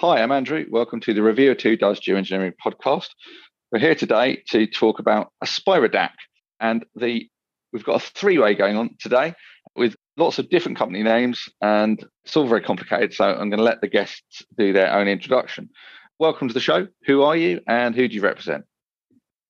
[0.00, 0.64] Hi, I'm Andrew.
[0.70, 3.08] Welcome to the Reviewer 2 Does Geoengineering podcast.
[3.72, 6.10] We're here today to talk about AspiraDAC
[6.60, 7.28] and the
[7.72, 9.34] we've got a three-way going on today
[9.74, 13.12] with lots of different company names and it's all very complicated.
[13.12, 15.68] So I'm going to let the guests do their own introduction.
[16.20, 16.86] Welcome to the show.
[17.06, 18.66] Who are you and who do you represent?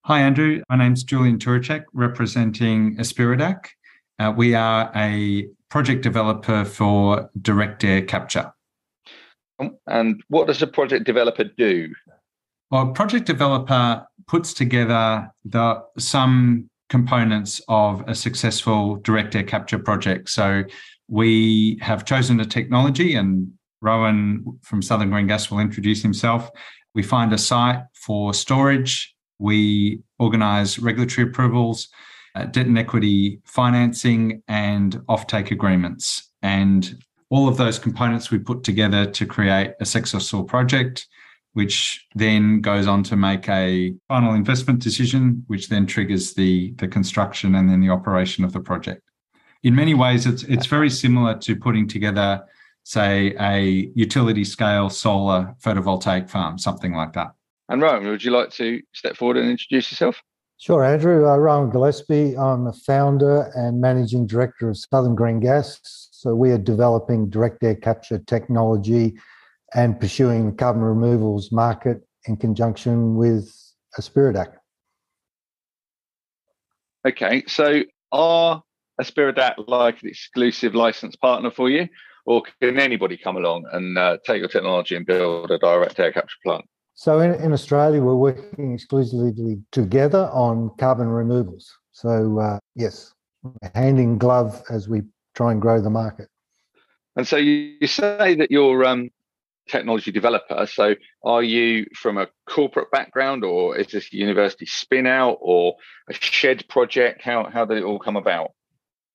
[0.06, 0.62] Hi, Andrew.
[0.70, 3.66] My name's Julian Turecek, representing AspiraDAC.
[4.18, 8.50] Uh, we are a project developer for direct air capture.
[9.86, 11.92] And what does a project developer do?
[12.70, 19.78] Well, a project developer puts together the some components of a successful direct air capture
[19.78, 20.30] project.
[20.30, 20.64] So
[21.08, 26.50] we have chosen a technology, and Rowan from Southern Green Gas will introduce himself.
[26.94, 29.14] We find a site for storage.
[29.38, 31.88] We organise regulatory approvals,
[32.34, 36.30] uh, debt and equity financing, and offtake agreements.
[36.42, 41.06] And all of those components we put together to create a successful project,
[41.52, 46.88] which then goes on to make a final investment decision, which then triggers the, the
[46.88, 49.02] construction and then the operation of the project.
[49.62, 52.44] In many ways, it's it's very similar to putting together,
[52.84, 57.32] say, a utility scale solar photovoltaic farm, something like that.
[57.68, 60.22] And Rowan, would you like to step forward and introduce yourself?
[60.58, 61.28] Sure, Andrew.
[61.28, 62.36] Uh, Rowan Gillespie.
[62.36, 66.07] I'm the founder and managing director of Southern Green Gas.
[66.18, 69.16] So we are developing direct air capture technology
[69.72, 73.48] and pursuing the carbon removals market in conjunction with
[74.00, 74.52] AspiraDAC.
[77.06, 78.60] Okay, so are
[79.00, 81.86] AspiraDAC like an exclusive license partner for you,
[82.26, 86.10] or can anybody come along and uh, take your technology and build a direct air
[86.10, 86.64] capture plant?
[86.94, 91.72] So in, in Australia, we're working exclusively together on carbon removals.
[91.92, 93.14] So uh, yes,
[93.76, 95.02] hand in glove as we
[95.38, 96.28] try and grow the market.
[97.14, 99.10] And so you, you say that you're um,
[99.68, 100.66] technology developer.
[100.66, 105.76] So are you from a corporate background or is this a university spin out or
[106.10, 107.22] a shed project?
[107.22, 108.50] How, how did it all come about?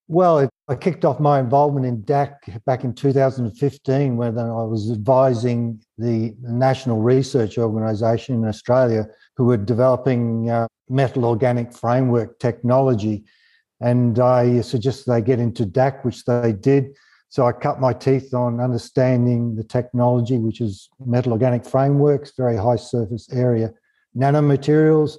[0.08, 4.92] Well, it, I kicked off my involvement in DAC back in 2015 when I was
[4.92, 13.24] advising the National Research Organisation in Australia who were developing uh, metal organic framework technology.
[13.84, 16.96] And I suggested they get into DAC, which they did.
[17.30, 22.58] So I cut my teeth on understanding the technology, which is metal organic frameworks, very
[22.58, 23.74] high surface area
[24.16, 25.18] nanomaterials.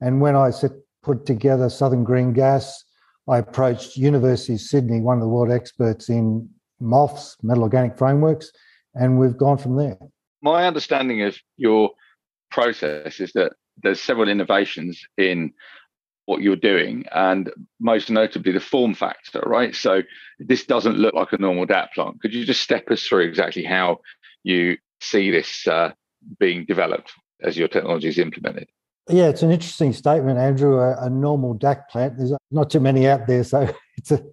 [0.00, 2.84] And when I set, put together Southern Green Gas,
[3.28, 6.48] I approached University of Sydney, one of the world experts in
[6.80, 8.50] MOFs, metal organic frameworks,
[8.94, 9.98] and we've gone from there.
[10.42, 11.90] My understanding of your
[12.50, 13.52] process is that
[13.82, 15.52] there's several innovations in
[16.26, 19.74] what you're doing, and most notably the form factor, right?
[19.74, 20.02] So
[20.38, 22.20] this doesn't look like a normal DAC plant.
[22.20, 24.00] Could you just step us through exactly how
[24.42, 25.92] you see this uh,
[26.38, 27.12] being developed
[27.42, 28.68] as your technology is implemented?
[29.08, 30.80] Yeah, it's an interesting statement, Andrew.
[30.80, 33.68] A, a, normal DAC plant, there's not too many out there, so
[33.98, 34.24] it's a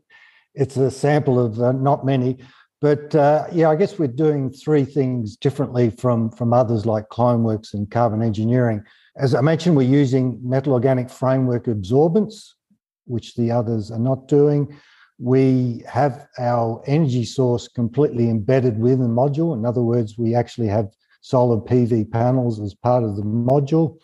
[0.53, 2.37] it's a sample of uh, not many.
[2.79, 7.73] But uh, yeah, I guess we're doing three things differently from from others like Climeworks
[7.73, 8.83] and Carbon Engineering.
[9.21, 12.55] As I mentioned, we're using metal organic framework absorbents,
[13.05, 14.75] which the others are not doing.
[15.19, 19.55] We have our energy source completely embedded within the module.
[19.55, 20.89] In other words, we actually have
[21.21, 23.99] solar PV panels as part of the module.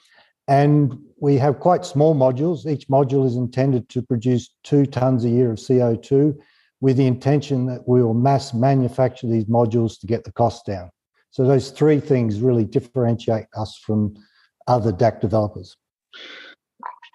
[0.47, 2.67] And we have quite small modules.
[2.67, 6.37] Each module is intended to produce two tons a year of CO2
[6.79, 10.91] with the intention that we will mass manufacture these modules to get the cost down.
[11.31, 14.13] So those three things really differentiate us from
[14.67, 15.75] other DAC developers.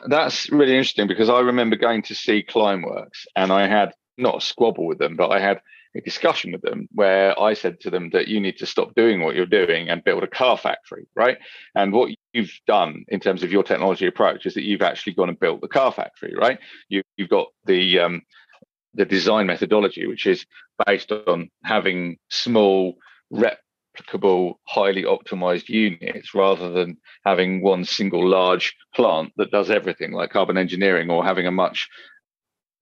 [0.07, 4.41] That's really interesting because I remember going to see Climeworks and I had not a
[4.41, 5.61] squabble with them, but I had
[5.95, 9.23] a discussion with them where I said to them that you need to stop doing
[9.23, 11.39] what you're doing and build a car factory, right?
[11.75, 15.29] And what you've done in terms of your technology approach is that you've actually gone
[15.29, 16.59] and built the car factory, right?
[16.89, 18.23] You, you've got the um,
[18.95, 20.45] the design methodology, which is
[20.87, 22.97] based on having small,
[23.97, 30.31] replicable, highly optimized units rather than having one single large plant that does everything like
[30.31, 31.89] carbon engineering or having a much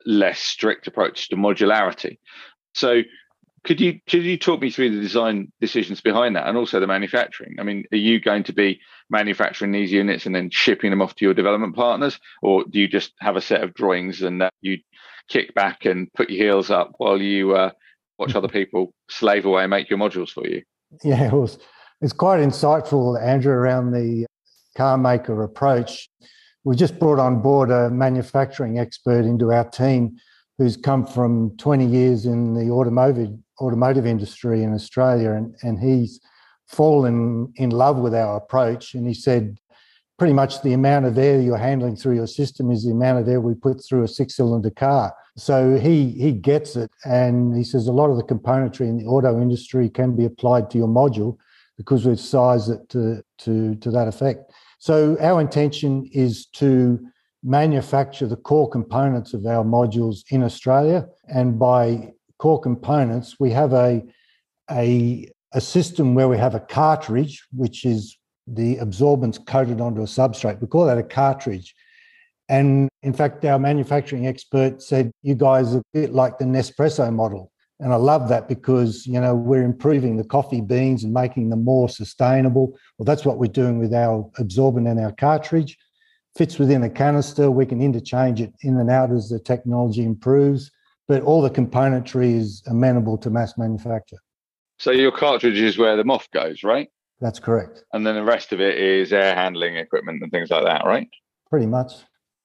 [0.06, 2.18] less strict approach to modularity.
[2.74, 3.02] So
[3.62, 6.86] could you could you talk me through the design decisions behind that and also the
[6.86, 7.56] manufacturing?
[7.58, 8.80] I mean, are you going to be
[9.10, 12.88] manufacturing these units and then shipping them off to your development partners, or do you
[12.88, 14.78] just have a set of drawings and that you
[15.28, 17.70] kick back and put your heels up while you uh,
[18.18, 20.62] watch other people slave away and make your modules for you?
[21.04, 21.58] Yeah, it was.
[22.00, 24.26] It's quite insightful, Andrew, around the
[24.76, 26.08] car maker approach.
[26.64, 30.16] We just brought on board a manufacturing expert into our team
[30.58, 36.20] who's come from 20 years in the automotive automotive industry in Australia, and, and he's
[36.66, 38.94] fallen in love with our approach.
[38.94, 39.58] And he said,
[40.20, 43.26] pretty much the amount of air you're handling through your system is the amount of
[43.26, 45.14] air we put through a six cylinder car.
[45.38, 49.06] So he he gets it, and he says a lot of the componentry in the
[49.06, 51.38] auto industry can be applied to your module
[51.78, 54.52] because we've sized it to to to that effect.
[54.78, 57.00] So our intention is to
[57.42, 63.72] manufacture the core components of our modules in Australia, and by core components, we have
[63.72, 64.04] a
[64.70, 68.18] a a system where we have a cartridge, which is
[68.54, 70.60] the absorbents coated onto a substrate.
[70.60, 71.74] We call that a cartridge.
[72.48, 77.12] And in fact, our manufacturing expert said, you guys are a bit like the Nespresso
[77.12, 77.52] model.
[77.78, 81.64] And I love that because, you know, we're improving the coffee beans and making them
[81.64, 82.76] more sustainable.
[82.98, 85.78] Well, that's what we're doing with our absorbent and our cartridge.
[86.36, 87.50] Fits within a canister.
[87.50, 90.70] We can interchange it in and out as the technology improves.
[91.08, 94.18] But all the componentry is amenable to mass manufacture.
[94.78, 96.88] So your cartridge is where the MOF goes, right?
[97.20, 97.84] That's correct.
[97.92, 101.08] And then the rest of it is air handling equipment and things like that, right?
[101.50, 101.92] Pretty much.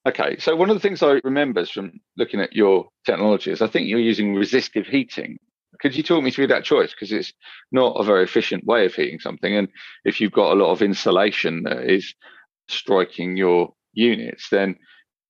[0.07, 3.68] Okay, so one of the things I remember from looking at your technology is I
[3.68, 5.38] think you're using resistive heating.
[5.80, 6.92] Could you talk me through that choice?
[6.92, 7.33] Because it's
[7.72, 9.56] not a very efficient way of heating something.
[9.56, 9.68] And
[10.04, 12.13] if you've got a lot of insolation that is
[12.68, 14.75] striking your units, then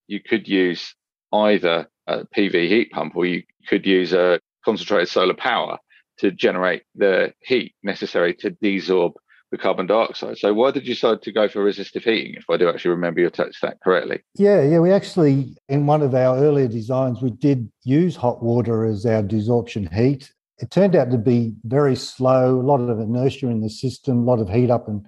[0.07, 0.93] you could use
[1.33, 5.77] either a PV heat pump or you could use a concentrated solar power
[6.19, 9.13] to generate the heat necessary to desorb
[9.51, 10.37] the carbon dioxide.
[10.37, 13.21] So why did you decide to go for resistive heating, if I do actually remember
[13.21, 14.21] your tech stack correctly?
[14.35, 14.79] Yeah, yeah.
[14.79, 19.21] We actually, in one of our earlier designs, we did use hot water as our
[19.21, 20.31] desorption heat.
[20.57, 24.23] It turned out to be very slow, a lot of inertia in the system, a
[24.23, 25.05] lot of heat up and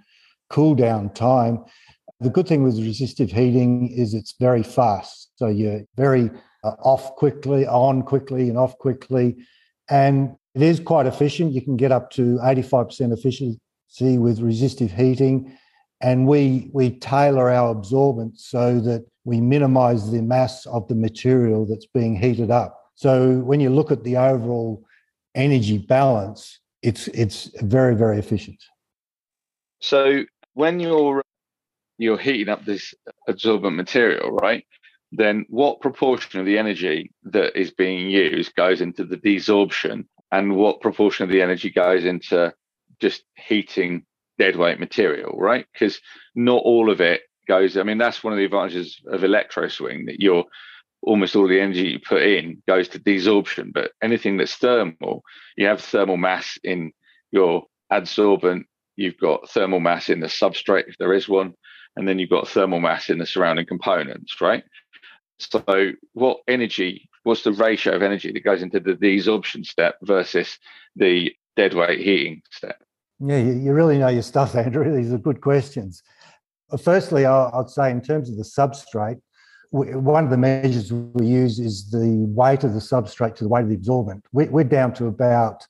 [0.50, 1.64] cool down time.
[2.20, 5.32] The good thing with resistive heating is it's very fast.
[5.36, 6.32] So you're very
[6.64, 9.38] uh, off quickly, on quickly, and off quickly.
[9.90, 11.54] And it is quite efficient.
[11.54, 13.14] You can get up to 85%
[13.88, 15.58] efficiency with resistive heating.
[16.02, 21.66] And we, we tailor our absorbent so that we minimize the mass of the material
[21.66, 22.80] that's being heated up.
[22.96, 24.84] So when you look at the overall
[25.36, 28.64] energy balance, it's it's very, very efficient.
[29.80, 30.24] So
[30.54, 31.24] when you're
[31.98, 32.94] you're heating up this
[33.28, 34.66] absorbent material, right?
[35.12, 40.56] Then what proportion of the energy that is being used goes into the desorption and
[40.56, 42.54] what proportion of the energy goes into
[43.00, 44.06] just heating
[44.38, 45.66] dead weight material, right?
[45.74, 46.00] Because
[46.36, 47.78] not all of it goes.
[47.78, 50.46] I mean, that's one of the advantages of electro swing that you're
[51.02, 53.72] almost all the energy you put in goes to desorption.
[53.74, 55.24] But anything that's thermal,
[55.56, 56.92] you have thermal mass in
[57.32, 58.64] your adsorbent,
[58.96, 61.54] you've got thermal mass in the substrate if there is one,
[61.96, 64.64] and then you've got thermal mass in the surrounding components, right?
[65.40, 67.10] So, what energy?
[67.24, 70.58] What's the ratio of energy that goes into the desorption step versus
[70.96, 72.82] the dead weight heating step?
[73.20, 74.96] Yeah, you really know your stuff, Andrew.
[74.96, 76.04] These are good questions.
[76.82, 79.22] Firstly, I'd say in terms of the substrate,
[79.72, 83.64] one of the measures we use is the weight of the substrate to the weight
[83.64, 84.26] of the absorbent.
[84.32, 85.66] We're down to about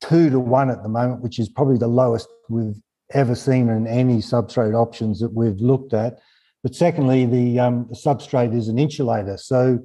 [0.00, 2.80] two to one at the moment, which is probably the lowest we've
[3.12, 6.18] ever seen in any substrate options that we've looked at.
[6.62, 9.36] But secondly, the, um, the substrate is an insulator.
[9.38, 9.78] So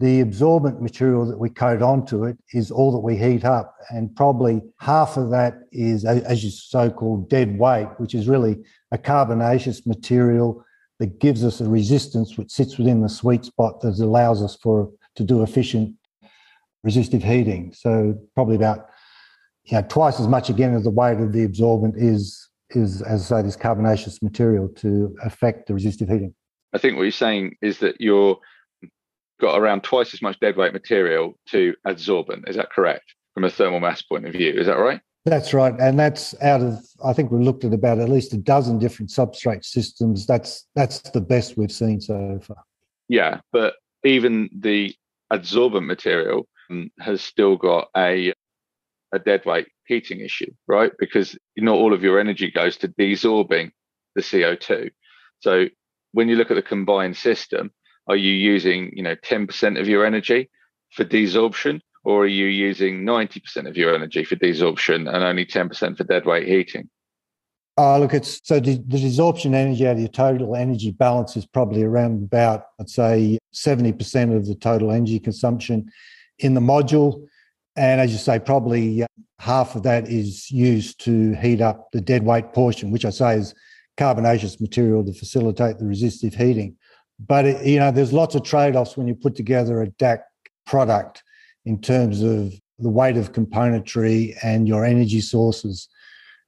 [0.00, 3.76] the absorbent material that we coat onto it is all that we heat up.
[3.90, 8.56] And probably half of that is, as you so called, dead weight, which is really
[8.90, 10.64] a carbonaceous material
[10.98, 14.90] that gives us a resistance which sits within the sweet spot that allows us for
[15.16, 15.94] to do efficient
[16.82, 17.72] resistive heating.
[17.72, 18.88] So probably about
[19.64, 23.32] you know twice as much again as the weight of the absorbent is is as
[23.32, 26.34] I say this carbonaceous material to affect the resistive heating.
[26.72, 28.38] I think what you're saying is that you're
[29.40, 32.48] got around twice as much deadweight material to adsorbent.
[32.48, 34.52] Is that correct from a thermal mass point of view?
[34.52, 35.00] Is that right?
[35.24, 38.36] That's right, and that's out of I think we looked at about at least a
[38.36, 40.26] dozen different substrate systems.
[40.26, 42.62] That's that's the best we've seen so far.
[43.08, 43.74] Yeah, but
[44.04, 44.94] even the
[45.32, 48.34] adsorbent material um, has still got a
[49.12, 50.92] a deadweight heating issue, right?
[50.98, 53.70] Because not all of your energy goes to desorbing
[54.14, 54.90] the CO2.
[55.40, 55.68] So
[56.12, 57.72] when you look at the combined system,
[58.06, 60.50] are you using you know 10% of your energy
[60.92, 65.96] for desorption or are you using 90% of your energy for desorption and only 10%
[65.96, 66.88] for deadweight heating
[67.76, 71.44] Oh, look, it's so the, the desorption energy out of your total energy balance is
[71.44, 75.90] probably around about, I'd say, 70% of the total energy consumption
[76.38, 77.26] in the module.
[77.74, 79.06] And as you say, probably uh,
[79.40, 83.38] half of that is used to heat up the dead weight portion, which I say
[83.38, 83.54] is
[83.96, 86.76] carbonaceous material to facilitate the resistive heating.
[87.18, 90.20] But it, you know, there's lots of trade-offs when you put together a DAC
[90.66, 91.22] product
[91.64, 95.88] in terms of the weight of componentry and your energy sources.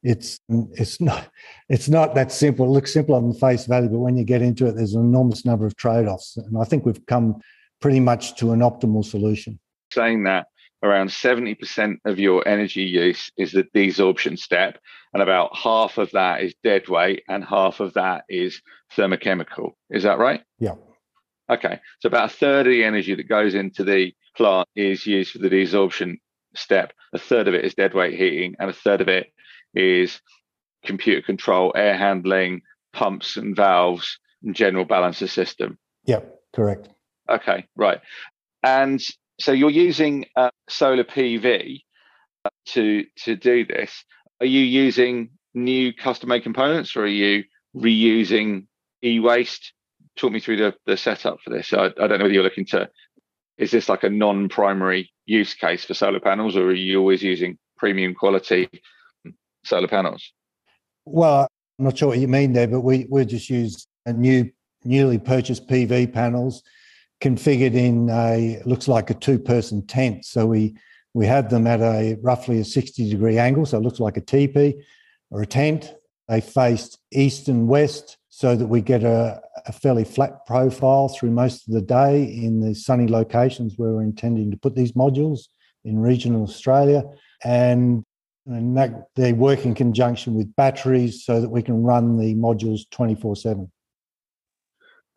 [0.02, 1.28] it's it's not
[1.68, 2.66] it's not that simple.
[2.66, 5.02] It looks simple on the face value, but when you get into it, there's an
[5.02, 6.36] enormous number of trade-offs.
[6.36, 7.40] And I think we've come
[7.80, 9.58] pretty much to an optimal solution.
[9.92, 10.46] Saying that
[10.82, 14.78] around 70% of your energy use is the desorption step,
[15.12, 18.60] and about half of that is dead weight, and half of that is
[18.96, 19.72] thermochemical.
[19.90, 20.42] Is that right?
[20.58, 20.74] Yeah.
[21.50, 21.80] Okay.
[22.00, 25.38] So about a third of the energy that goes into the plant is used for
[25.38, 26.18] the desorption
[26.54, 26.92] step.
[27.12, 29.32] A third of it is dead weight heating, and a third of it
[29.74, 30.20] is
[30.84, 35.78] computer control, air handling, pumps and valves, and general balance balancer system.
[36.06, 36.88] Yep, correct.
[37.28, 38.00] Okay, right.
[38.62, 39.00] And
[39.38, 41.80] so you're using uh, solar PV
[42.66, 44.04] to to do this.
[44.40, 48.66] Are you using new custom made components, or are you reusing
[49.02, 49.72] e-waste?
[50.16, 51.72] Talk me through the, the setup for this.
[51.72, 52.88] I, I don't know whether you're looking to.
[53.58, 57.58] Is this like a non-primary use case for solar panels, or are you always using
[57.76, 58.68] premium quality
[59.64, 60.32] solar panels?
[61.04, 64.50] Well, I'm not sure what you mean there, but we we just use a new
[64.84, 66.62] newly purchased PV panels
[67.20, 70.24] configured in a looks like a two person tent.
[70.24, 70.76] So we
[71.14, 74.20] we have them at a roughly a 60 degree angle, so it looks like a
[74.20, 74.74] teepee
[75.30, 75.94] or a tent.
[76.28, 81.30] They face east and west so that we get a, a fairly flat profile through
[81.30, 85.46] most of the day in the sunny locations where we're intending to put these modules
[85.84, 87.04] in regional Australia.
[87.44, 88.04] And
[88.46, 92.82] and that they work in conjunction with batteries so that we can run the modules
[92.90, 93.70] 24 7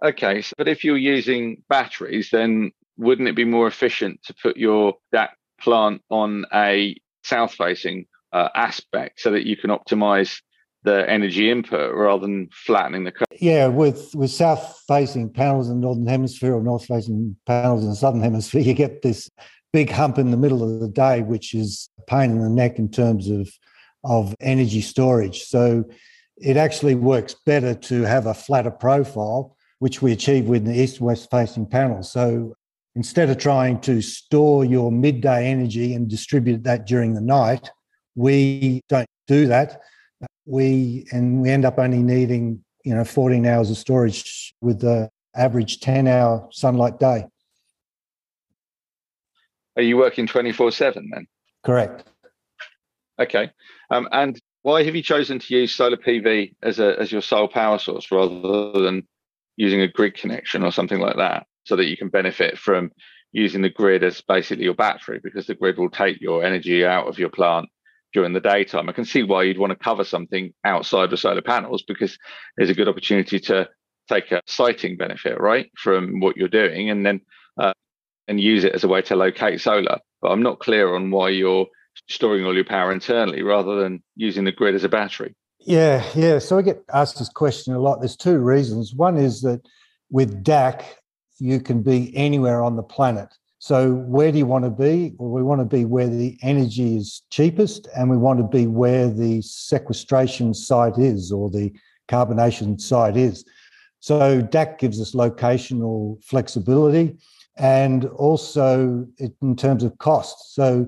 [0.04, 4.58] okay so, but if you're using batteries then wouldn't it be more efficient to put
[4.58, 10.42] your that plant on a south facing uh, aspect so that you can optimize
[10.84, 13.28] the energy input rather than flattening the curve.
[13.40, 17.90] Yeah, with with south facing panels in the northern hemisphere or north facing panels in
[17.90, 19.30] the southern hemisphere, you get this
[19.74, 22.80] big hump in the middle of the day, which is a pain in the neck
[22.80, 23.50] in terms of,
[24.04, 25.44] of energy storage.
[25.44, 25.84] So
[26.38, 31.02] it actually works better to have a flatter profile, which we achieve with the east
[31.02, 32.12] west facing panels.
[32.12, 32.56] So
[32.96, 37.70] instead of trying to store your midday energy and distribute that during the night,
[38.16, 39.82] we don't do that.
[40.46, 45.10] We and we end up only needing you know 14 hours of storage with the
[45.36, 47.26] average 10 hour sunlight day.
[49.78, 51.28] Are you working 24 7 then?
[51.64, 52.10] Correct.
[53.20, 53.52] Okay.
[53.92, 57.48] Um, and why have you chosen to use solar PV as a as your sole
[57.48, 59.08] power source rather than
[59.60, 62.92] using a grid connection or something like that, so that you can benefit from
[63.34, 67.08] using the grid as basically your battery because the grid will take your energy out
[67.08, 67.68] of your plant
[68.14, 68.88] during the daytime.
[68.88, 72.18] I can see why you'd want to cover something outside the solar panels because
[72.56, 73.70] there's a good opportunity to
[74.08, 77.22] take a siting benefit, right, from what you're doing, and then
[77.60, 77.74] uh,
[78.30, 80.00] and use it as a way to locate solar.
[80.22, 81.68] But I'm not clear on why you're
[82.08, 85.36] storing all your power internally rather than using the grid as a battery.
[85.70, 86.40] Yeah, yeah.
[86.40, 88.00] So I get asked this question a lot.
[88.00, 88.96] There's two reasons.
[88.96, 89.62] One is that
[90.10, 90.82] with DAC,
[91.38, 93.30] you can be anywhere on the planet.
[93.60, 95.14] So where do you want to be?
[95.20, 98.66] Well, we want to be where the energy is cheapest, and we want to be
[98.66, 101.72] where the sequestration site is or the
[102.08, 103.46] carbonation site is.
[104.00, 107.16] So DAC gives us locational flexibility
[107.58, 110.56] and also in terms of cost.
[110.56, 110.88] So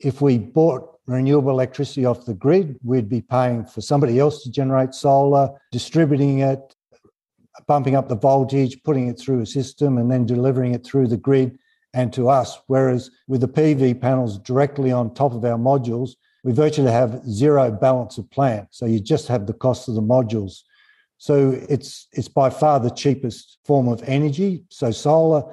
[0.00, 4.50] if we bought renewable electricity off the grid, we'd be paying for somebody else to
[4.50, 6.74] generate solar, distributing it,
[7.66, 11.16] bumping up the voltage, putting it through a system, and then delivering it through the
[11.16, 11.58] grid
[11.92, 12.58] and to us.
[12.66, 16.10] Whereas with the PV panels directly on top of our modules,
[16.42, 18.68] we virtually have zero balance of plant.
[18.70, 20.62] So you just have the cost of the modules.
[21.16, 24.64] So it's it's by far the cheapest form of energy.
[24.68, 25.44] So solar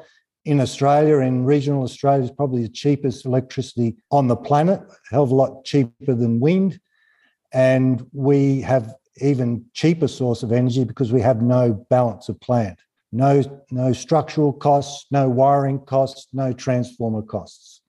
[0.45, 5.23] in Australia, in regional Australia, is probably the cheapest electricity on the planet, a hell
[5.23, 6.79] of a lot cheaper than wind.
[7.53, 12.79] And we have even cheaper source of energy because we have no balance of plant,
[13.11, 17.81] no, no structural costs, no wiring costs, no transformer costs.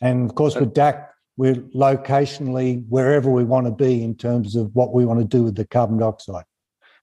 [0.00, 4.74] And of course, with DAC, we're locationally wherever we want to be in terms of
[4.74, 6.44] what we want to do with the carbon dioxide.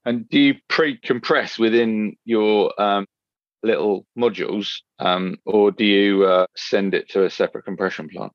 [0.03, 3.07] And do you pre-compress within your um,
[3.65, 4.69] little modules,
[5.00, 8.31] um, or do you uh, send it to a separate compression plant?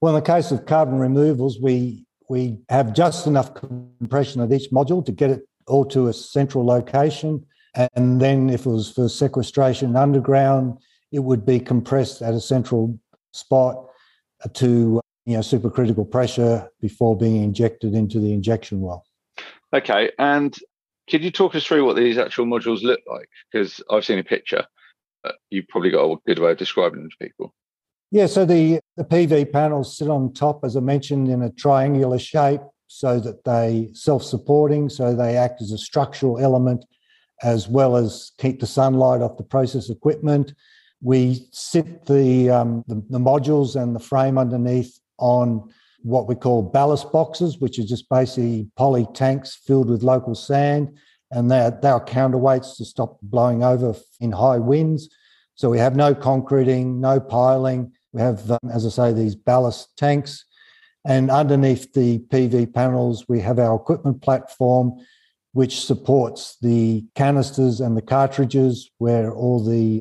[0.00, 4.70] Well, in the case of carbon removals, we we have just enough compression of each
[4.70, 7.44] module to get it all to a central location,
[7.94, 10.78] and then if it was for sequestration underground,
[11.12, 12.98] it would be compressed at a central
[13.32, 13.86] spot
[14.54, 19.04] to you know supercritical pressure before being injected into the injection well.
[19.72, 20.56] Okay, and
[21.10, 23.28] could you talk us through what these actual modules look like?
[23.50, 24.64] Because I've seen a picture.
[25.50, 27.54] You've probably got a good way of describing them to people.
[28.10, 32.18] Yeah, so the, the PV panels sit on top, as I mentioned, in a triangular
[32.18, 32.62] shape.
[32.92, 36.84] so that they self-supporting, so they act as a structural element
[37.42, 40.52] as well as keep the sunlight off the process equipment.
[41.00, 46.62] We sit the, um, the, the modules and the frame underneath on what we call
[46.62, 50.96] ballast boxes, which are just basically poly tanks filled with local sand,
[51.30, 55.08] and they're, they're counterweights to stop blowing over in high winds.
[55.54, 57.92] So we have no concreting, no piling.
[58.12, 60.44] We have, um, as I say, these ballast tanks.
[61.04, 64.98] And underneath the PV panels, we have our equipment platform,
[65.52, 70.00] which supports the canisters and the cartridges where all the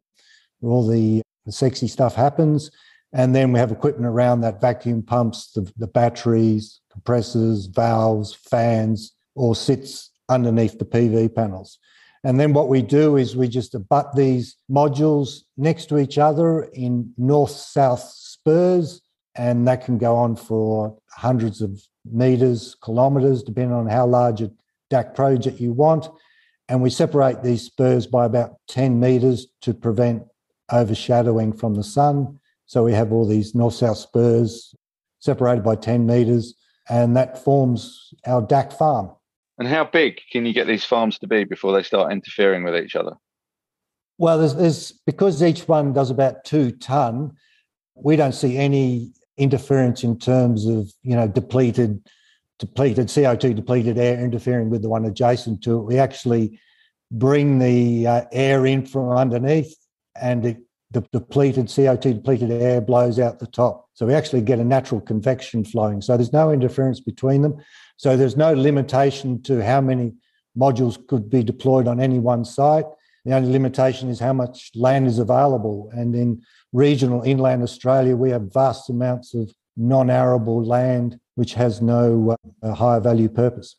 [0.59, 2.69] where all the, the sexy stuff happens.
[3.11, 9.13] And then we have equipment around that vacuum pumps, the, the batteries, compressors, valves, fans,
[9.35, 11.79] all sits underneath the PV panels.
[12.23, 16.63] And then what we do is we just abut these modules next to each other
[16.73, 19.01] in north south spurs,
[19.35, 24.51] and that can go on for hundreds of meters, kilometers, depending on how large a
[24.91, 26.09] DAC project you want.
[26.67, 30.23] And we separate these spurs by about 10 meters to prevent
[30.71, 32.38] overshadowing from the sun.
[32.69, 34.75] So we have all these north south spurs
[35.17, 36.53] separated by 10 meters,
[36.87, 39.09] and that forms our DAC farm.
[39.57, 42.75] And how big can you get these farms to be before they start interfering with
[42.75, 43.13] each other?
[44.19, 47.31] Well, there's, there's because each one does about two ton,
[47.95, 52.07] we don't see any interference in terms of you know depleted
[52.59, 55.85] depleted CO2 depleted air interfering with the one adjacent to it.
[55.85, 56.59] We actually
[57.11, 59.75] bring the uh, air in from underneath
[60.21, 60.57] and it,
[60.91, 63.87] the depleted CO2 depleted air blows out the top.
[63.93, 66.01] So we actually get a natural convection flowing.
[66.01, 67.57] So there's no interference between them.
[67.97, 70.13] So there's no limitation to how many
[70.57, 72.85] modules could be deployed on any one site.
[73.25, 75.91] The only limitation is how much land is available.
[75.93, 76.41] And in
[76.73, 82.73] regional inland Australia, we have vast amounts of non arable land which has no uh,
[82.73, 83.77] higher value purpose.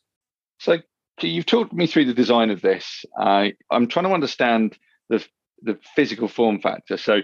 [0.59, 0.79] So
[1.21, 3.05] you've talked me through the design of this.
[3.19, 5.23] Uh, I'm trying to understand the
[5.61, 6.97] the physical form factor.
[6.97, 7.21] So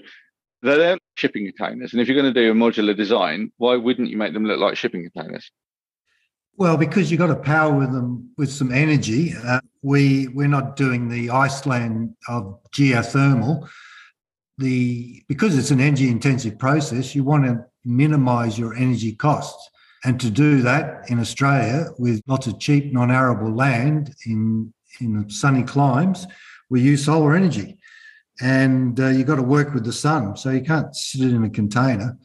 [0.61, 4.17] they're shipping containers, and if you're going to do a modular design, why wouldn't you
[4.17, 5.51] make them look like shipping containers?
[6.57, 9.33] Well, because you've got to power them with some energy.
[9.45, 13.69] Uh, we we're not doing the Iceland of geothermal.
[14.57, 19.69] The because it's an energy intensive process, you want to minimise your energy costs.
[20.03, 25.61] And to do that in Australia with lots of cheap non-arable land in in sunny
[25.61, 26.25] climes,
[26.71, 27.76] we use solar energy
[28.41, 30.37] and uh, you've got to work with the sun.
[30.37, 32.17] So you can't sit it in a container.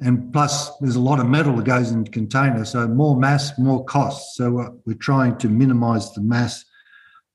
[0.00, 2.64] And plus, there's a lot of metal that goes in the container.
[2.64, 4.36] So more mass, more cost.
[4.36, 6.64] So uh, we're trying to minimize the mass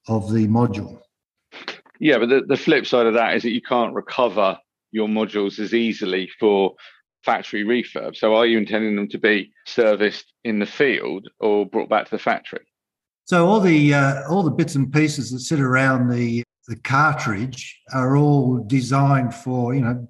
[0.07, 0.99] of the module.
[1.99, 4.57] Yeah, but the, the flip side of that is that you can't recover
[4.91, 6.73] your modules as easily for
[7.23, 8.15] factory refurb.
[8.15, 12.11] So are you intending them to be serviced in the field or brought back to
[12.11, 12.65] the factory?
[13.25, 17.81] So all the uh, all the bits and pieces that sit around the the cartridge
[17.93, 20.07] are all designed for, you know,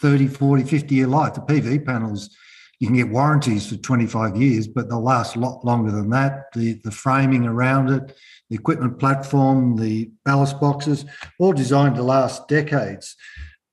[0.00, 1.34] 30, 40, 50 year life.
[1.34, 2.34] The PV panels,
[2.80, 6.52] you can get warranties for 25 years, but they'll last a lot longer than that.
[6.54, 8.16] The, the framing around it,
[8.50, 11.04] the equipment platform, the ballast boxes,
[11.38, 13.16] all designed to last decades.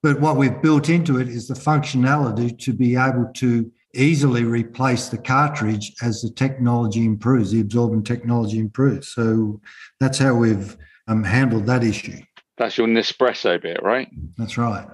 [0.01, 5.09] But what we've built into it is the functionality to be able to easily replace
[5.09, 9.09] the cartridge as the technology improves, the absorbent technology improves.
[9.09, 9.59] So
[9.99, 10.77] that's how we've
[11.09, 12.19] um, handled that issue.
[12.57, 14.09] That's your Nespresso bit, right?
[14.37, 14.87] That's right.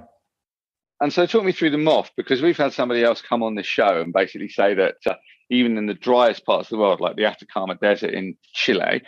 [1.01, 3.67] And so, talk me through the MOF because we've had somebody else come on this
[3.67, 5.15] show and basically say that uh,
[5.49, 9.01] even in the driest parts of the world, like the Atacama Desert in Chile,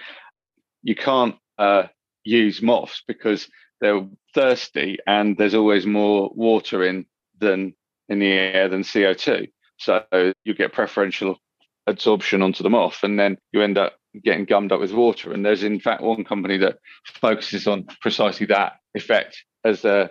[0.84, 1.84] you can't uh,
[2.24, 3.48] use MOFs because
[3.80, 7.06] they're thirsty and there's always more water in
[7.40, 7.74] than
[8.10, 9.48] in the air than CO2.
[9.78, 10.04] So
[10.44, 11.38] you get preferential
[11.86, 13.94] absorption onto the MOF, and then you end up
[14.24, 15.34] getting gummed up with water.
[15.34, 20.10] And there's in fact one company that focuses on precisely that effect as a,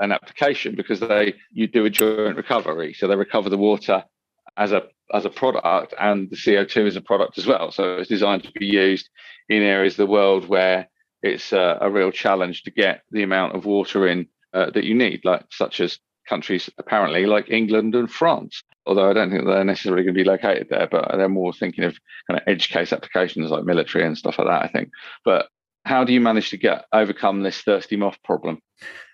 [0.00, 4.04] an application because they you do a joint recovery, so they recover the water
[4.56, 7.70] as a as a product and the CO2 as a product as well.
[7.70, 9.08] So it's designed to be used
[9.48, 10.88] in areas of the world where
[11.22, 14.94] it's a, a real challenge to get the amount of water in uh, that you
[14.94, 18.62] need, like such as countries apparently like England and France.
[18.86, 21.84] Although I don't think they're necessarily going to be located there, but they're more thinking
[21.84, 24.62] of kind of edge case applications like military and stuff like that.
[24.62, 24.90] I think.
[25.24, 25.48] But
[25.84, 28.60] how do you manage to get overcome this thirsty MOF problem?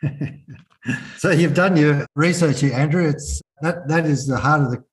[1.16, 3.08] so you've done your research here, Andrew.
[3.08, 4.84] It's that that is the heart of the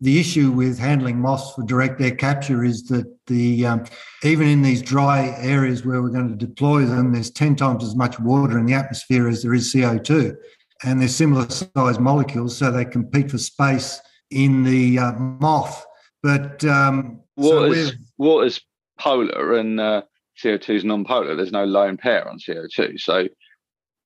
[0.00, 3.84] the issue with handling MOFs for direct air capture is that the um,
[4.22, 7.94] even in these dry areas where we're going to deploy them, there's ten times as
[7.94, 10.36] much water in the atmosphere as there is CO2
[10.84, 15.82] and they're similar size molecules, so they compete for space in the uh, MOF.
[16.22, 18.60] But um, what, so is, water's
[18.98, 20.02] polar and uh,
[20.42, 21.36] CO2 is non-polar.
[21.36, 23.00] There's no lone pair on CO2.
[23.00, 23.28] So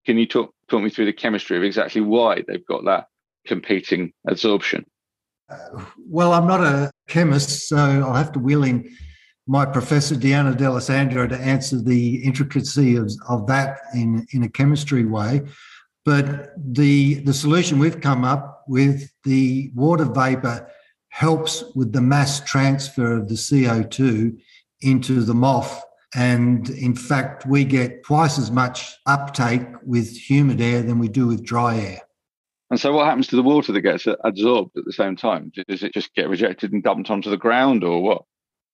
[0.07, 3.07] can you talk talk me through the chemistry of exactly why they've got that
[3.47, 4.85] competing adsorption?
[5.51, 8.88] Uh, well, I'm not a chemist, so I'll have to wheel in
[9.47, 15.07] my professor Deanna D'Alessandro to answer the intricacy of, of that in, in a chemistry
[15.07, 15.41] way.
[16.09, 20.66] But the, the solution we've come up with, the water vapor
[21.11, 24.35] helps with the mass transfer of the CO2
[24.81, 25.83] into the MOF.
[26.14, 31.27] And in fact, we get twice as much uptake with humid air than we do
[31.27, 32.01] with dry air.
[32.71, 35.53] And so, what happens to the water that gets absorbed at the same time?
[35.68, 38.23] Does it just get rejected and dumped onto the ground, or what?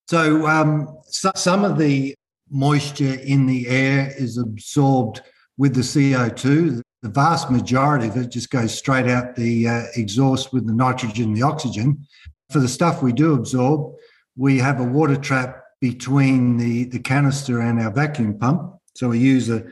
[0.09, 2.15] So, um, so some of the
[2.49, 5.21] moisture in the air is absorbed
[5.59, 6.81] with the CO2.
[7.05, 11.25] The vast majority of it just goes straight out the uh, exhaust with the nitrogen
[11.25, 12.07] and the oxygen.
[12.51, 13.95] For the stuff we do absorb,
[14.37, 18.77] we have a water trap between the, the canister and our vacuum pump.
[18.97, 19.67] So we use a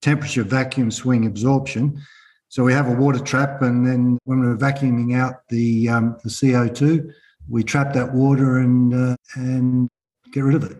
[0.00, 2.00] temperature vacuum swing absorption.
[2.48, 6.30] So we have a water trap, and then when we're vacuuming out the um, the
[6.30, 7.12] CO2,
[7.50, 9.90] we trap that water and uh, and
[10.32, 10.78] get rid of it.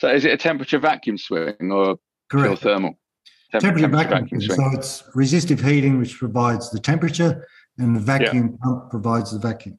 [0.00, 1.96] So is it a temperature vacuum swing or
[2.28, 2.46] Correct.
[2.46, 2.99] pure thermal?
[3.52, 4.56] Temperature, temperature vacuum, vacuum.
[4.56, 7.46] So it's resistive heating, which provides the temperature,
[7.78, 8.56] and the vacuum yeah.
[8.62, 9.78] pump provides the vacuum.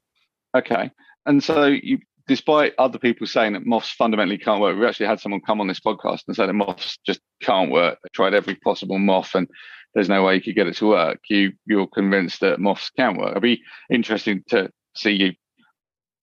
[0.55, 0.91] Okay,
[1.25, 5.19] and so you despite other people saying that MOFs fundamentally can't work, we actually had
[5.19, 7.97] someone come on this podcast and say that MOFs just can't work.
[8.01, 9.49] They tried every possible MOF and
[9.93, 11.19] there's no way you could get it to work.
[11.29, 13.31] You you're convinced that MOFs can work.
[13.31, 15.33] It'd be interesting to see you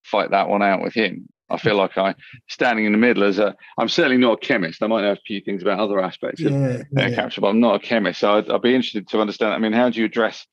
[0.04, 1.28] fight that one out with him.
[1.50, 2.14] I feel like I
[2.48, 3.54] standing in the middle as a.
[3.78, 4.82] I'm certainly not a chemist.
[4.82, 7.14] I might know a few things about other aspects of yeah, yeah.
[7.14, 8.20] capture, but I'm not a chemist.
[8.20, 9.54] So I'd, I'd, be interested to understand.
[9.54, 10.46] I mean, how do you address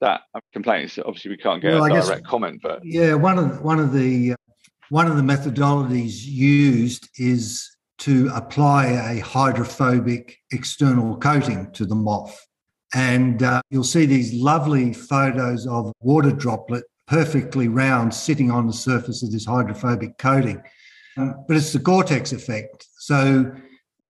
[0.00, 0.22] that
[0.52, 0.92] complaint?
[0.92, 3.78] So Obviously, we can't get well, a direct guess, comment, but yeah, one of one
[3.78, 4.34] of the
[4.88, 12.34] one of the methodologies used is to apply a hydrophobic external coating to the MOF.
[12.94, 18.72] And uh, you'll see these lovely photos of water droplet perfectly round sitting on the
[18.72, 20.62] surface of this hydrophobic coating.
[21.16, 22.86] But it's the Gore-Tex effect.
[22.98, 23.52] So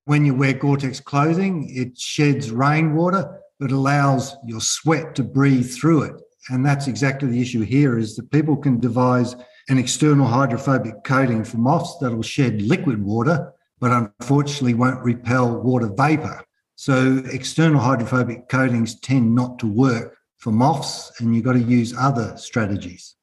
[0.05, 6.03] when you wear Gore-Tex clothing, it sheds rainwater, but allows your sweat to breathe through
[6.03, 6.15] it.
[6.51, 9.35] And that's exactly the issue here is that people can devise
[9.71, 15.89] an external hydrophobic coating for MOFs that'll shed liquid water, but unfortunately won't repel water
[15.89, 16.45] vapor.
[16.77, 21.95] So external hydrophobic coatings tend not to work for MOFs, and you've got to use
[21.97, 23.15] other strategies.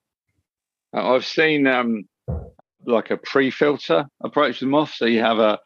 [0.96, 2.08] Uh, I've seen um,
[2.86, 4.94] like a pre-filter approach with MOF.
[4.94, 5.60] So you have a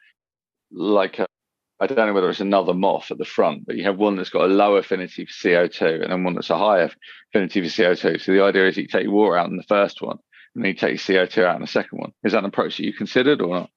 [0.72, 1.28] like a
[1.82, 4.30] I don't know whether it's another MOF at the front, but you have one that's
[4.30, 6.92] got a low affinity for CO2 and then one that's a higher
[7.34, 8.22] affinity for CO2.
[8.22, 10.18] So the idea is you take your water out in the first one
[10.54, 12.12] and then you take CO2 out in the second one.
[12.24, 13.70] Is that an approach that you considered or not?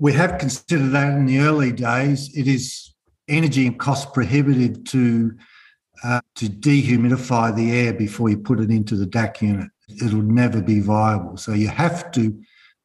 [0.00, 2.36] We have considered that in the early days.
[2.36, 2.92] It is
[3.28, 5.32] energy and cost prohibitive to
[6.02, 9.70] uh, to dehumidify the air before you put it into the DAC unit.
[10.02, 11.36] It'll never be viable.
[11.36, 12.36] So you have to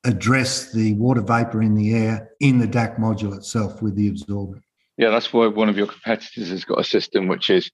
[0.04, 4.64] address the water vapor in the air in the DAC module itself with the absorbent.
[4.98, 7.72] Yeah, that's why one of your competitors has got a system which is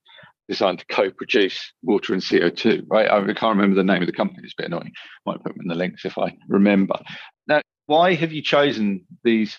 [0.47, 3.09] designed to co-produce water and CO2, right?
[3.09, 4.41] I can't remember the name of the company.
[4.43, 4.91] It's a bit annoying.
[5.25, 6.99] Might put them in the links if I remember.
[7.47, 9.57] Now, why have you chosen these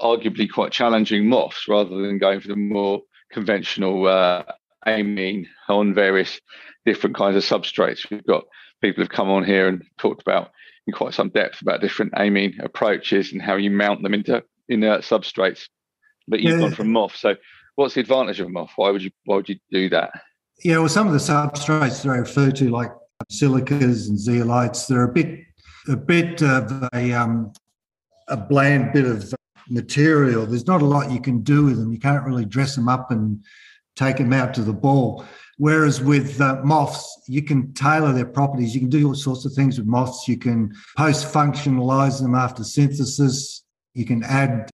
[0.00, 4.42] arguably quite challenging MOFs rather than going for the more conventional uh,
[4.86, 6.40] amine on various
[6.86, 8.08] different kinds of substrates?
[8.10, 8.44] We've got
[8.80, 10.50] people have come on here and talked about
[10.86, 15.02] in quite some depth about different amine approaches and how you mount them into inert
[15.02, 15.68] substrates.
[16.28, 16.66] But you've yeah.
[16.66, 17.16] gone from MOF.
[17.16, 17.36] So
[17.76, 18.70] what's the advantage of MOF?
[18.76, 20.10] Why would you why would you do that?
[20.62, 22.90] Yeah, well, some of the substrates that I refer to, like
[23.30, 25.40] silicas and zeolites, they're a bit
[25.88, 27.52] a bit of a um,
[28.28, 29.34] a bland bit of
[29.68, 30.46] material.
[30.46, 31.92] There's not a lot you can do with them.
[31.92, 33.42] You can't really dress them up and
[33.96, 35.24] take them out to the ball.
[35.56, 38.74] Whereas with uh, MOFs, you can tailor their properties.
[38.74, 40.26] You can do all sorts of things with MOFs.
[40.26, 43.62] You can post functionalize them after synthesis.
[43.94, 44.70] You can add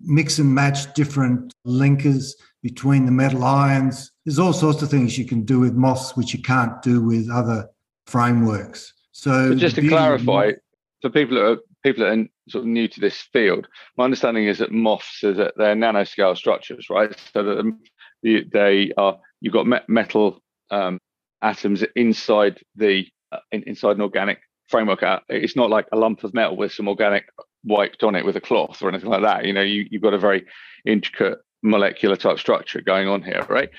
[0.00, 4.10] mix and match different linkers between the metal ions.
[4.24, 7.30] There's all sorts of things you can do with MOFs which you can't do with
[7.30, 7.68] other
[8.06, 8.92] frameworks.
[9.12, 10.52] So, but just to clarify,
[11.02, 14.46] for people that are people that are sort of new to this field, my understanding
[14.46, 17.14] is that MOFs is that they're nanoscale structures, right?
[17.32, 17.78] So that
[18.52, 20.98] they are you've got metal um,
[21.42, 25.02] atoms inside the uh, inside an organic framework.
[25.28, 27.24] It's not like a lump of metal with some organic
[27.64, 29.44] wiped on it with a cloth or anything like that.
[29.44, 30.46] You know, you, you've got a very
[30.84, 33.70] intricate molecular type structure going on here, right?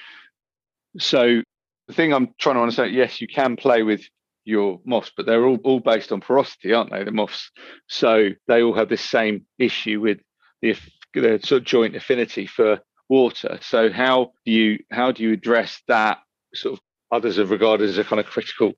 [0.99, 1.41] So
[1.87, 4.01] the thing I'm trying to understand, yes, you can play with
[4.45, 7.03] your MOFs, but they're all, all based on porosity, aren't they?
[7.03, 7.49] The MOFs.
[7.87, 10.19] So they all have this same issue with
[10.61, 10.75] the,
[11.13, 12.79] the sort of joint affinity for
[13.09, 13.59] water.
[13.61, 16.19] So how do you how do you address that
[16.53, 16.79] sort of
[17.11, 18.73] others have regarded as a kind of critical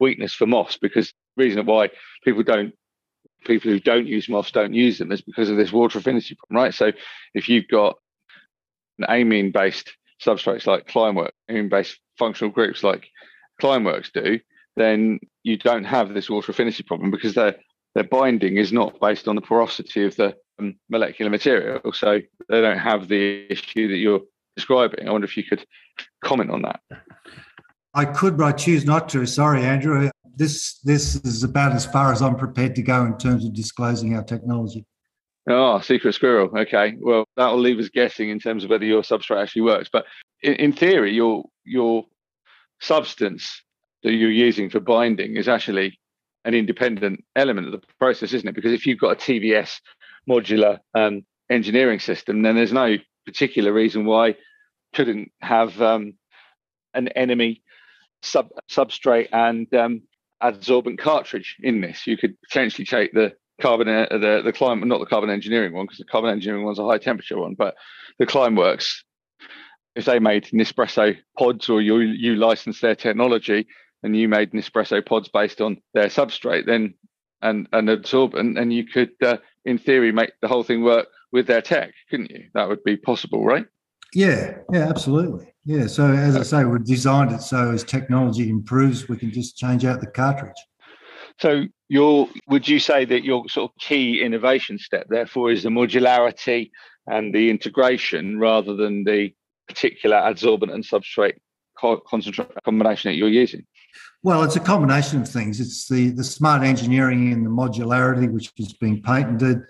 [0.00, 0.78] weakness for MOFs?
[0.80, 1.90] Because the reason why
[2.24, 2.74] people don't
[3.44, 6.62] people who don't use MOFs don't use them is because of this water affinity problem,
[6.62, 6.74] right?
[6.74, 6.92] So
[7.34, 7.96] if you've got
[8.98, 9.92] an amine based
[10.24, 13.08] substrates like Climework, amine based functional groups like
[13.62, 14.40] Climeworks do,
[14.76, 17.56] then you don't have this water affinity problem because their
[17.94, 21.80] their binding is not based on the porosity of the Um, molecular material.
[21.92, 24.22] So they don't have the issue that you're
[24.56, 25.08] describing.
[25.08, 25.64] I wonder if you could
[26.24, 26.80] comment on that.
[27.94, 29.24] I could, but I choose not to.
[29.24, 30.10] Sorry, Andrew.
[30.36, 34.14] This this is about as far as I'm prepared to go in terms of disclosing
[34.16, 34.84] our technology.
[35.48, 36.50] Oh, secret squirrel.
[36.56, 36.94] Okay.
[36.98, 39.88] Well, that will leave us guessing in terms of whether your substrate actually works.
[39.92, 40.04] But
[40.42, 42.04] in, in theory, your your
[42.80, 43.62] substance
[44.02, 45.98] that you're using for binding is actually
[46.44, 48.54] an independent element of the process, isn't it?
[48.54, 49.80] Because if you've got a TVS
[50.28, 54.34] modular um, engineering system, then there's no particular reason why
[54.94, 56.14] couldn't have um,
[56.94, 57.58] an amine
[58.22, 60.02] sub substrate and um,
[60.42, 62.06] adsorbent cartridge in this.
[62.06, 65.84] You could potentially take the carbon uh, the the climate not the carbon engineering one
[65.84, 67.74] because the carbon engineering one's a high temperature one, but
[68.18, 69.02] the Climeworks.
[69.96, 73.66] If they made Nespresso pods or you you licensed their technology
[74.02, 76.94] and you made Nespresso pods based on their substrate, then
[77.42, 81.46] and and adsorbent, and you could uh, in theory make the whole thing work with
[81.46, 82.44] their tech, couldn't you?
[82.54, 83.66] That would be possible, right?
[84.14, 85.52] Yeah, yeah, absolutely.
[85.64, 85.86] Yeah.
[85.86, 89.84] So as I say, we've designed it so as technology improves, we can just change
[89.84, 90.56] out the cartridge.
[91.38, 95.68] So your would you say that your sort of key innovation step therefore is the
[95.68, 96.70] modularity
[97.06, 99.34] and the integration rather than the
[99.68, 101.36] particular adsorbent and substrate
[102.06, 103.64] concentrate combination that you're using?
[104.22, 105.60] Well, it's a combination of things.
[105.60, 109.62] It's the the smart engineering and the modularity, which has been patented.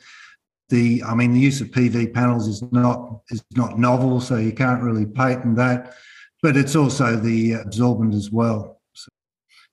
[0.70, 4.52] The, I mean, the use of PV panels is not is not novel, so you
[4.52, 5.94] can't really patent that.
[6.42, 8.80] But it's also the uh, absorbent as well.
[8.92, 9.08] So.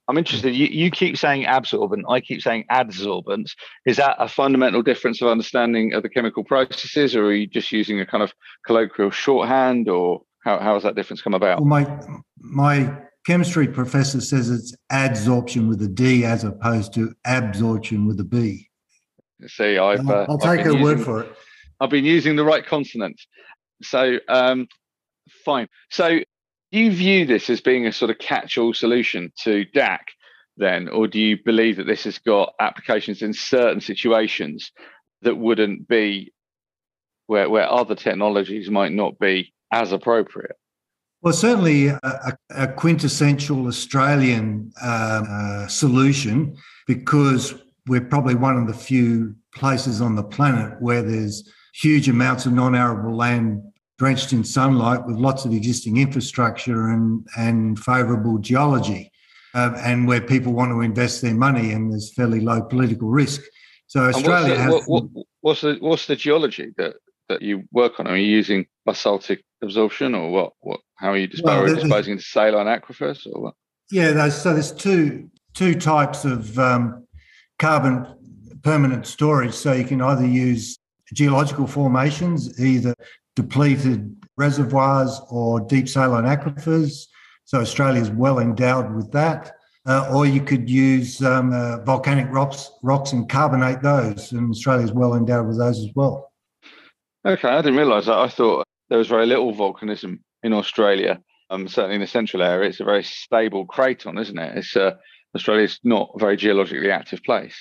[0.08, 0.56] I'm interested.
[0.56, 2.06] You, you keep saying absorbent.
[2.10, 3.52] I keep saying adsorbent.
[3.86, 7.72] Is that a fundamental difference of understanding of the chemical processes, or are you just
[7.72, 8.34] using a kind of
[8.66, 11.60] colloquial shorthand, or how, how has that difference come about?
[11.60, 12.00] Well, my
[12.38, 18.24] my chemistry professor says it's adsorption with a D as opposed to absorption with a
[18.24, 18.70] B.
[19.48, 21.36] See, I've uh, I'll take her word for it.
[21.80, 23.20] I've been using the right consonant.
[23.84, 24.68] So um,
[25.44, 25.68] fine.
[25.90, 26.20] So
[26.72, 30.00] you view this as being a sort of catch-all solution to DAC
[30.58, 34.72] then, or do you believe that this has got applications in certain situations
[35.22, 36.32] that wouldn't be
[37.28, 40.56] where where other technologies might not be as appropriate?
[41.22, 47.56] Well, certainly a, a quintessential Australian um, uh, solution because
[47.88, 52.54] we're probably one of the few places on the planet where there's huge amounts of
[52.54, 53.62] non-arable land
[53.98, 59.12] drenched in sunlight with lots of existing infrastructure and, and favourable geology,
[59.54, 63.42] uh, and where people want to invest their money and there's fairly low political risk.
[63.88, 66.96] So Australia what's the, what, what, what's the what's the geology that
[67.30, 68.08] that you work on?
[68.08, 70.54] Are you using basaltic absorption, or what?
[70.60, 70.82] What?
[70.96, 73.54] How are you disposing, well, disposing into saline aquifers, or what?
[73.92, 77.06] Yeah, there's, so there's two two types of um,
[77.60, 78.08] carbon
[78.64, 79.54] permanent storage.
[79.54, 80.78] So you can either use
[81.14, 82.96] geological formations, either
[83.36, 87.06] depleted reservoirs or deep saline aquifers.
[87.46, 89.54] So Australia is well endowed with that.
[89.88, 94.84] Uh, or you could use um, uh, volcanic rocks, rocks and carbonate those, and Australia
[94.84, 96.32] is well endowed with those as well.
[97.24, 98.18] Okay, I didn't realise that.
[98.18, 101.20] I thought there was very little volcanism in Australia.
[101.50, 104.58] Um, certainly in the central area, it's a very stable craton, isn't it?
[104.58, 104.94] It's uh,
[105.36, 107.56] Australia's not a very geologically active place.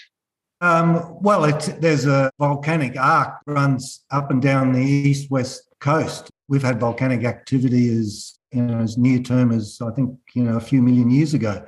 [0.61, 1.43] Um, well,
[1.81, 6.31] there's a volcanic arc runs up and down the east-west coast.
[6.49, 10.57] We've had volcanic activity as you know as near term as I think you know
[10.57, 11.67] a few million years ago.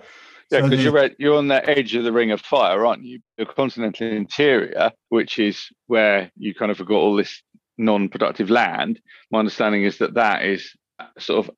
[0.51, 3.21] Yeah, because so you're you're on the edge of the ring of fire, aren't you?
[3.37, 7.43] The continental interior, which is where you kind of got all this
[7.79, 9.01] non-productive land.
[9.31, 10.73] My understanding is that that is
[11.19, 11.55] sort of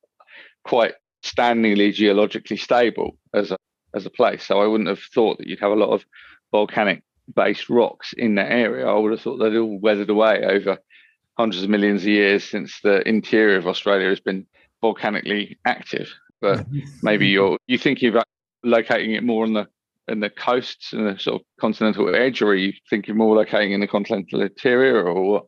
[0.63, 3.57] quite standingly geologically stable as a
[3.95, 4.45] as a place.
[4.45, 6.05] So I wouldn't have thought that you'd have a lot of
[6.51, 7.03] volcanic
[7.35, 8.87] based rocks in that area.
[8.87, 10.77] I would have thought they'd all weathered away over
[11.37, 14.45] hundreds of millions of years since the interior of Australia has been
[14.81, 16.09] volcanically active.
[16.41, 16.65] But
[17.03, 18.23] maybe you're you think you're
[18.63, 19.67] locating it more on the
[20.07, 23.73] in the coasts and the sort of continental edge, or are you thinking more locating
[23.73, 25.45] in the continental interior, or what?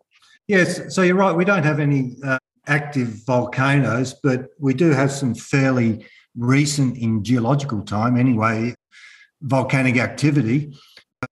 [0.47, 1.35] Yes, so you're right.
[1.35, 6.05] We don't have any uh, active volcanoes, but we do have some fairly
[6.37, 8.73] recent in geological time anyway
[9.41, 10.73] volcanic activity.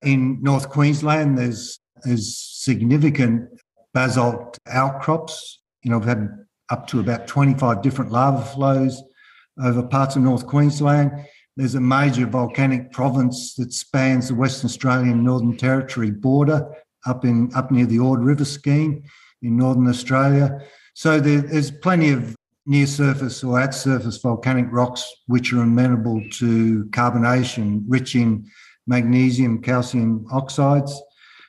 [0.01, 3.49] In North Queensland, there's there's significant
[3.93, 5.61] basalt outcrops.
[5.83, 6.29] You know, we've had
[6.69, 9.01] up to about 25 different lava flows
[9.61, 11.11] over parts of North Queensland.
[11.57, 16.65] There's a major volcanic province that spans the Western Australian Northern Territory border
[17.05, 19.03] up in up near the Ord River scheme
[19.41, 20.59] in Northern Australia.
[20.99, 22.35] So there, there's plenty of
[22.65, 28.45] near surface or at surface volcanic rocks which are amenable to carbonation, rich in
[28.85, 31.01] magnesium, calcium oxides.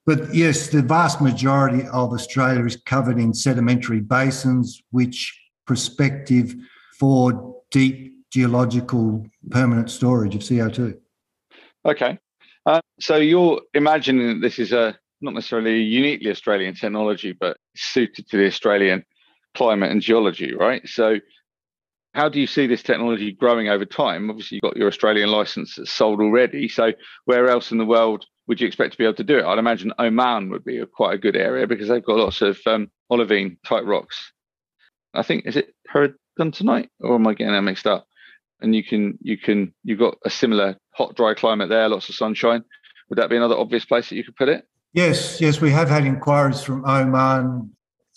[0.07, 5.37] But yes, the vast majority of Australia is covered in sedimentary basins, which
[5.67, 6.55] prospective
[7.01, 10.97] for deep geological permanent storage of CO2.
[11.87, 12.21] Okay.
[12.67, 17.57] Uh, so you're imagining that this is a not necessarily a uniquely Australian technology, but
[17.75, 19.05] suited to the Australian
[19.55, 20.87] climate and geology, right?
[20.87, 21.17] So
[22.15, 24.31] how do you see this technology growing over time?
[24.31, 26.69] Obviously, you've got your Australian license that's sold already.
[26.69, 26.93] So
[27.25, 29.45] where else in the world would you expect to be able to do it?
[29.45, 32.59] I'd imagine Oman would be a, quite a good area because they've got lots of
[32.67, 34.33] um, olivine type rocks.
[35.15, 38.07] I think is it her done tonight, or am I getting that mixed up?
[38.61, 42.15] And you can you can you've got a similar hot dry climate there, lots of
[42.15, 42.65] sunshine.
[43.09, 44.67] Would that be another obvious place that you could put it?
[44.93, 47.71] Yes, yes, we have had inquiries from Oman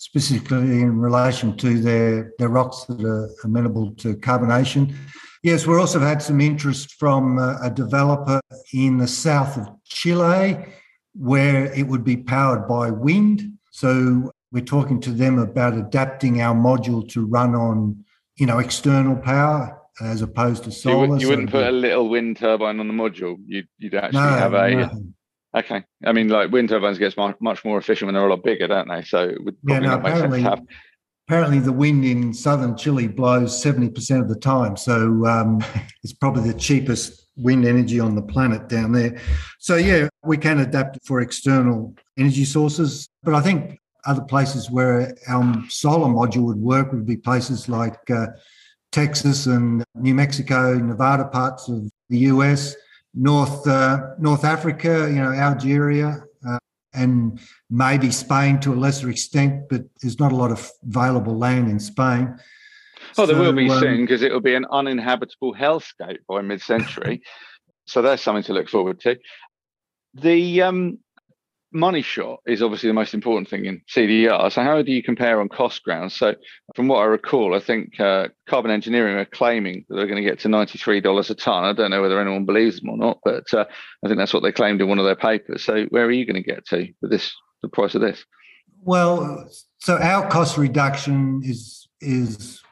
[0.04, 4.94] specifically in relation to their, their rocks that are amenable to carbonation.
[5.42, 8.38] Yes, we've also had some interest from a, a developer
[8.74, 10.66] in the south of Chile
[11.14, 13.50] where it would be powered by wind.
[13.70, 18.04] So we're talking to them about adapting our module to run on,
[18.36, 21.16] you know, external power as opposed to solar.
[21.16, 23.36] You, you wouldn't put a little wind turbine on the module.
[23.46, 24.90] You'd, you'd actually no, have a no.
[25.56, 25.84] Okay.
[26.04, 28.88] I mean, like wind turbines gets much more efficient when they're a lot bigger, don't
[28.88, 29.02] they?
[29.02, 30.62] So it would probably yeah, no, not make sense to have.
[31.26, 34.76] Apparently, the wind in southern Chile blows 70% of the time.
[34.76, 35.64] So um,
[36.02, 39.18] it's probably the cheapest wind energy on the planet down there.
[39.58, 43.08] So, yeah, we can adapt for external energy sources.
[43.22, 47.98] But I think other places where our solar module would work would be places like
[48.10, 48.26] uh,
[48.92, 52.76] Texas and New Mexico, Nevada parts of the US
[53.14, 56.58] North uh, North Africa, you know, Algeria, uh,
[56.92, 61.70] and maybe Spain to a lesser extent, but there's not a lot of available land
[61.70, 62.36] in Spain.
[63.16, 66.40] Oh, so, there will be um, soon because it will be an uninhabitable hellscape by
[66.40, 67.22] mid-century.
[67.86, 69.18] so that's something to look forward to.
[70.14, 70.98] The um,
[71.74, 74.50] money shot is obviously the most important thing in CDR.
[74.50, 76.14] So how do you compare on cost grounds?
[76.14, 76.34] So
[76.76, 80.28] from what I recall, I think uh, Carbon Engineering are claiming that they're going to
[80.28, 81.64] get to $93 a ton.
[81.64, 83.64] I don't know whether anyone believes them or not, but uh,
[84.04, 85.64] I think that's what they claimed in one of their papers.
[85.64, 88.24] So where are you going to get to with this, the price of this?
[88.82, 89.48] Well,
[89.80, 92.62] so our cost reduction is is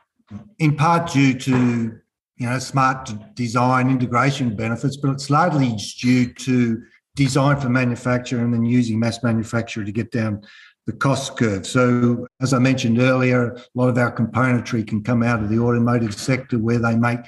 [0.59, 1.99] in part due to
[2.37, 6.83] you know smart design integration benefits, but it's largely due to
[7.15, 10.43] design for manufacture and then using mass manufacture to get down
[10.87, 11.67] the cost curve.
[11.67, 15.59] So, as I mentioned earlier, a lot of our componentry can come out of the
[15.59, 17.21] automotive sector where they make,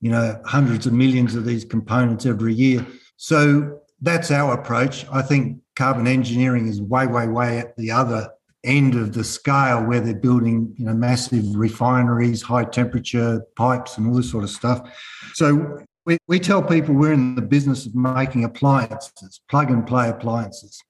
[0.00, 2.84] you know, hundreds of millions of these components every year.
[3.16, 5.06] So that's our approach.
[5.12, 8.30] I think carbon engineering is way, way, way at the other
[8.64, 14.08] end of the scale where they're building, you know, massive refineries, high temperature pipes, and
[14.08, 14.90] all this sort of stuff.
[15.34, 20.08] So we, we tell people we're in the business of making appliances, plug and play
[20.08, 20.82] appliances.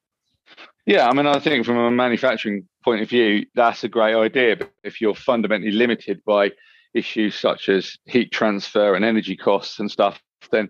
[0.87, 4.55] Yeah, I mean, I think from a manufacturing point of view, that's a great idea.
[4.55, 6.53] But if you're fundamentally limited by
[6.95, 10.69] issues such as heat transfer and energy costs and stuff, then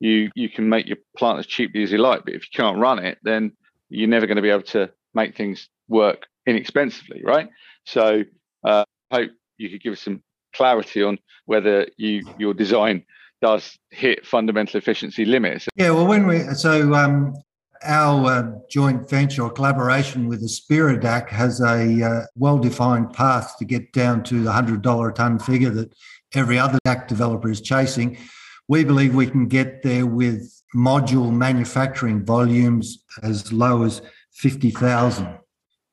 [0.00, 2.24] you you can make your plant as cheaply as you like.
[2.24, 3.52] But if you can't run it, then
[3.90, 7.50] you're never going to be able to make things work inexpensively, right?
[7.84, 8.24] So,
[8.64, 10.22] uh, hope you could give us some
[10.54, 13.04] clarity on whether you your design
[13.40, 15.66] does hit fundamental efficiency limits.
[15.76, 17.34] Yeah, well, when we so um,
[17.82, 23.92] our uh, joint venture or collaboration with AspiraDAC has a uh, well-defined path to get
[23.92, 25.94] down to the hundred dollar a ton figure that
[26.34, 28.18] every other DAC developer is chasing.
[28.68, 35.38] We believe we can get there with module manufacturing volumes as low as fifty thousand,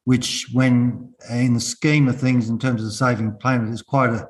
[0.04, 4.28] which, when in the scheme of things in terms of saving planet, is quite a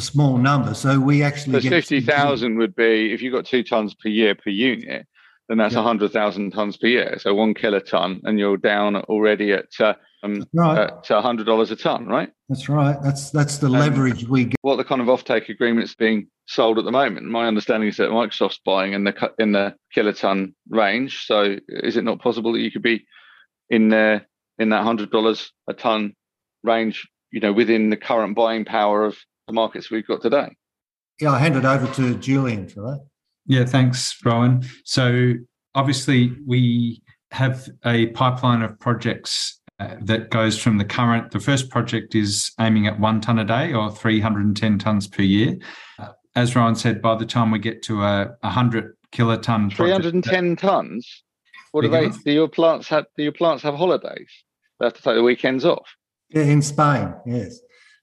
[0.00, 0.72] a small number.
[0.74, 4.34] So we actually so fifty thousand would be if you got two tons per year
[4.34, 5.06] per unit,
[5.48, 5.82] then that's a yeah.
[5.82, 7.18] hundred thousand tons per year.
[7.18, 10.90] So one kiloton, and you're down already at uh, um, right.
[10.90, 12.30] at hundred dollars a ton, right?
[12.48, 12.96] That's right.
[13.02, 14.56] That's that's the leverage we get.
[14.62, 17.26] What the kind of offtake agreements being sold at the moment?
[17.26, 21.26] My understanding is that Microsoft's buying in the in the kiloton range.
[21.26, 23.04] So is it not possible that you could be
[23.68, 24.26] in there
[24.58, 26.14] in that hundred dollars a ton
[26.62, 27.06] range?
[27.32, 29.16] You know, within the current buying power of
[29.50, 30.56] the markets we've got today.
[31.20, 33.04] Yeah, I'll hand it over to Julian for that.
[33.46, 34.64] Yeah, thanks, Rowan.
[34.84, 35.34] So
[35.74, 41.32] obviously, we have a pipeline of projects uh, that goes from the current.
[41.32, 45.56] The first project is aiming at one ton a day or 310 tons per year.
[45.98, 51.24] Uh, as Rowan said, by the time we get to a 100 kiloton, 310 tons.
[51.72, 52.08] What do they?
[52.08, 53.04] Do your plants have?
[53.16, 54.30] Do your plants have holidays?
[54.78, 55.88] They have to take the weekends off.
[56.30, 57.60] Yeah, in Spain, yes.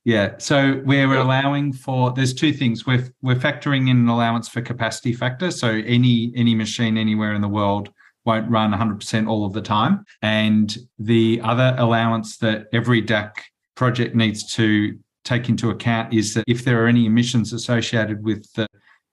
[0.08, 0.36] Yeah.
[0.38, 2.86] So we're allowing for there's two things.
[2.86, 5.50] We're we're factoring in an allowance for capacity factor.
[5.50, 7.90] So any any machine anywhere in the world
[8.24, 10.06] won't run 100% all of the time.
[10.22, 13.32] And the other allowance that every DAC
[13.74, 18.50] project needs to take into account is that if there are any emissions associated with
[18.54, 18.66] the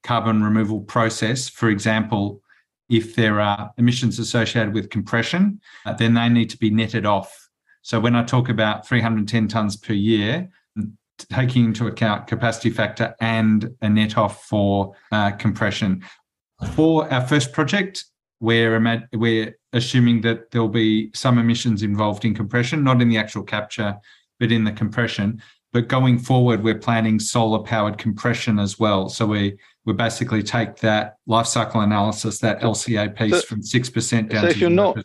[0.03, 2.41] carbon removal process, for example,
[2.87, 7.49] if there are emissions associated with compression, uh, then they need to be netted off.
[7.81, 10.49] So when I talk about 310 tonnes per year,
[11.31, 16.03] taking into account capacity factor and a net off for uh, compression.
[16.73, 18.05] For our first project,
[18.39, 23.43] we're, we're assuming that there'll be some emissions involved in compression, not in the actual
[23.43, 23.95] capture,
[24.39, 25.41] but in the compression.
[25.73, 29.09] But going forward, we're planning solar powered compression as well.
[29.09, 33.89] So we we basically take that life cycle analysis, that LCA piece so, from six
[33.89, 34.73] percent down so if to you're 0%.
[34.73, 34.97] not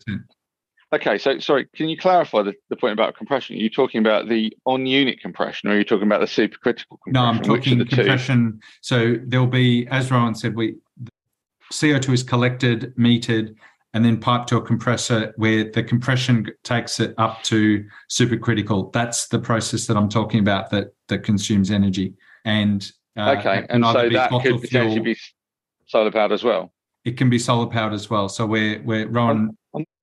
[0.92, 3.54] Okay, so sorry, can you clarify the, the point about compression?
[3.54, 6.98] Are you talking about the on unit compression or are you talking about the supercritical
[7.02, 7.12] compression?
[7.12, 8.54] No, I'm talking the compression.
[8.54, 8.58] Two?
[8.80, 10.76] So there'll be, as Rowan said, we
[11.72, 13.54] CO2 is collected, metered,
[13.94, 18.92] and then piped to a compressor where the compression takes it up to supercritical.
[18.92, 22.14] That's the process that I'm talking about that that consumes energy.
[22.44, 25.04] And uh, okay, and so that could potentially fuel.
[25.04, 25.16] be
[25.86, 26.72] solar powered as well.
[27.04, 28.28] It can be solar powered as well.
[28.28, 29.56] So we're we're Rowan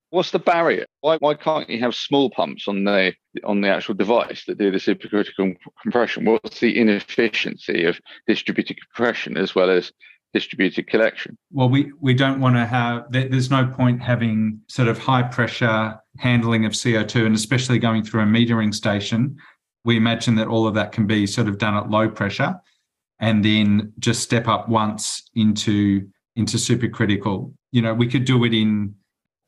[0.09, 0.85] what's the barrier?
[1.01, 4.71] Why why can't you have small pumps on the on the actual device that do
[4.71, 6.25] the supercritical compression?
[6.25, 9.91] What's the inefficiency of distributed compression as well as
[10.33, 11.37] distributed collection?
[11.51, 13.11] Well, we we don't want to have.
[13.11, 18.21] There's no point having sort of high pressure handling of CO2, and especially going through
[18.21, 19.37] a metering station.
[19.85, 22.55] We imagine that all of that can be sort of done at low pressure,
[23.19, 27.53] and then just step up once into into supercritical.
[27.71, 28.95] You know, we could do it in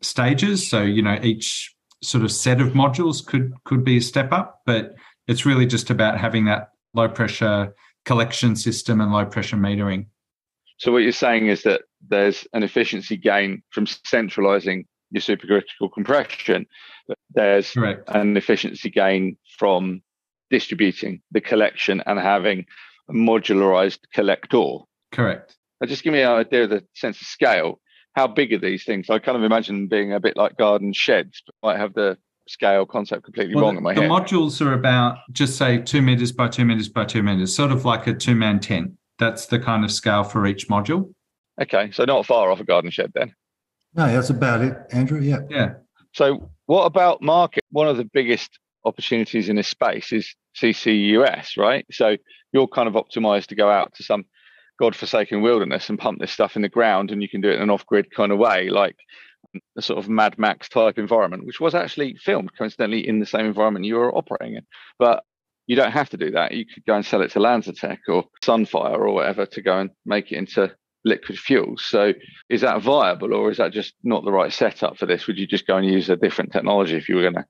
[0.02, 0.70] stages.
[0.70, 4.62] So, you know, each sort of set of modules could could be a step up,
[4.66, 4.96] but
[5.28, 7.74] it's really just about having that low pressure
[8.06, 10.08] collection system and low pressure metering.
[10.78, 16.66] So what you're saying is that there's an efficiency gain from centralizing your supercritical compression.
[17.32, 18.04] There's Correct.
[18.08, 20.02] an efficiency gain from
[20.50, 22.66] distributing the collection and having
[23.10, 24.78] a modularized collector.
[25.12, 25.58] Correct.
[25.82, 27.80] Now just give me an idea of the sense of scale
[28.20, 29.10] how big are these things?
[29.10, 32.18] I kind of imagine being a bit like garden sheds, but might have the
[32.50, 34.10] scale concept completely well, wrong in my the head.
[34.10, 37.72] The modules are about just say two meters by two meters by two meters, sort
[37.72, 38.92] of like a two man tent.
[39.20, 41.14] That's the kind of scale for each module.
[41.62, 43.34] Okay, so not far off a garden shed then.
[43.96, 45.22] No, that's about it, Andrew.
[45.22, 45.40] Yeah.
[45.50, 45.76] Yeah.
[46.14, 47.64] So, what about market?
[47.72, 51.86] One of the biggest opportunities in this space is CCUS, right?
[51.90, 52.18] So,
[52.52, 54.26] you're kind of optimized to go out to some
[54.80, 57.62] godforsaken wilderness and pump this stuff in the ground and you can do it in
[57.62, 58.96] an off-grid kind of way like
[59.78, 63.46] a sort of mad max type environment which was actually filmed coincidentally in the same
[63.46, 64.66] environment you were operating in.
[64.98, 65.24] But
[65.68, 66.54] you don't have to do that.
[66.54, 69.92] You could go and sell it to LanzaTech or Sunfire or whatever to go and
[70.06, 70.72] make it into
[71.06, 72.14] liquid fuels so
[72.50, 75.28] is that viable or is that just not the right setup for this?
[75.28, 77.46] Would you just go and use a different technology if you were going to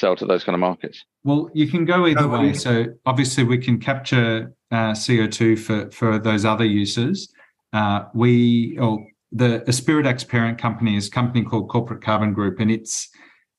[0.00, 1.04] sell to those kind of markets?
[1.24, 2.54] Well, you can go either way.
[2.54, 7.32] So obviously, we can capture uh, CO2 for for those other uses.
[7.72, 12.70] Uh, we or the AspiraDAC's parent company is a company called Corporate Carbon Group, and
[12.70, 13.08] its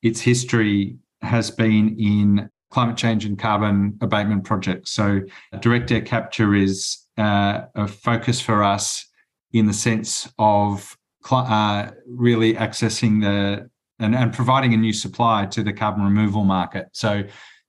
[0.01, 4.91] its history has been in climate change and carbon abatement projects.
[4.91, 5.21] So
[5.59, 9.05] direct air capture is uh, a focus for us
[9.53, 10.97] in the sense of
[11.29, 13.69] uh, really accessing the
[14.01, 16.87] and, and providing a new supply to the carbon removal market.
[16.93, 17.23] So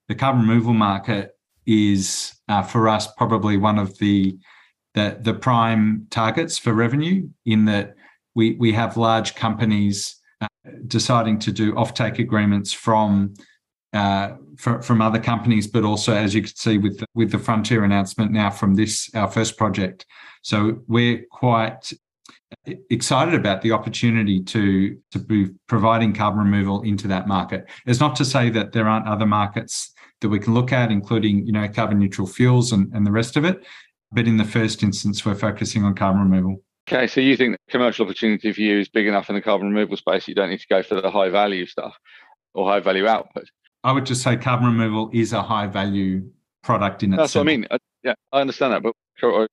[0.09, 4.39] the carbon removal market is uh, for us probably one of the,
[4.95, 7.95] the the prime targets for revenue in that
[8.35, 10.47] we we have large companies uh,
[10.87, 13.35] deciding to do offtake agreements from
[13.93, 17.39] uh, for, from other companies, but also as you can see with the, with the
[17.39, 20.07] Frontier announcement now from this our first project.
[20.43, 21.93] So we're quite
[22.91, 27.69] excited about the opportunity to to be providing carbon removal into that market.
[27.87, 31.47] It's not to say that there aren't other markets that we can look at, including
[31.47, 33.65] you know carbon neutral fuels and, and the rest of it.
[34.13, 36.63] But in the first instance, we're focusing on carbon removal.
[36.89, 39.69] Okay, so you think the commercial opportunity for you is big enough in the carbon
[39.69, 40.27] removal space?
[40.27, 41.97] You don't need to go for the high value stuff
[42.55, 43.45] or high value output.
[43.85, 46.29] I would just say carbon removal is a high value
[46.63, 47.29] product in itself.
[47.29, 47.67] That's what I mean.
[48.03, 48.95] Yeah, I understand that, but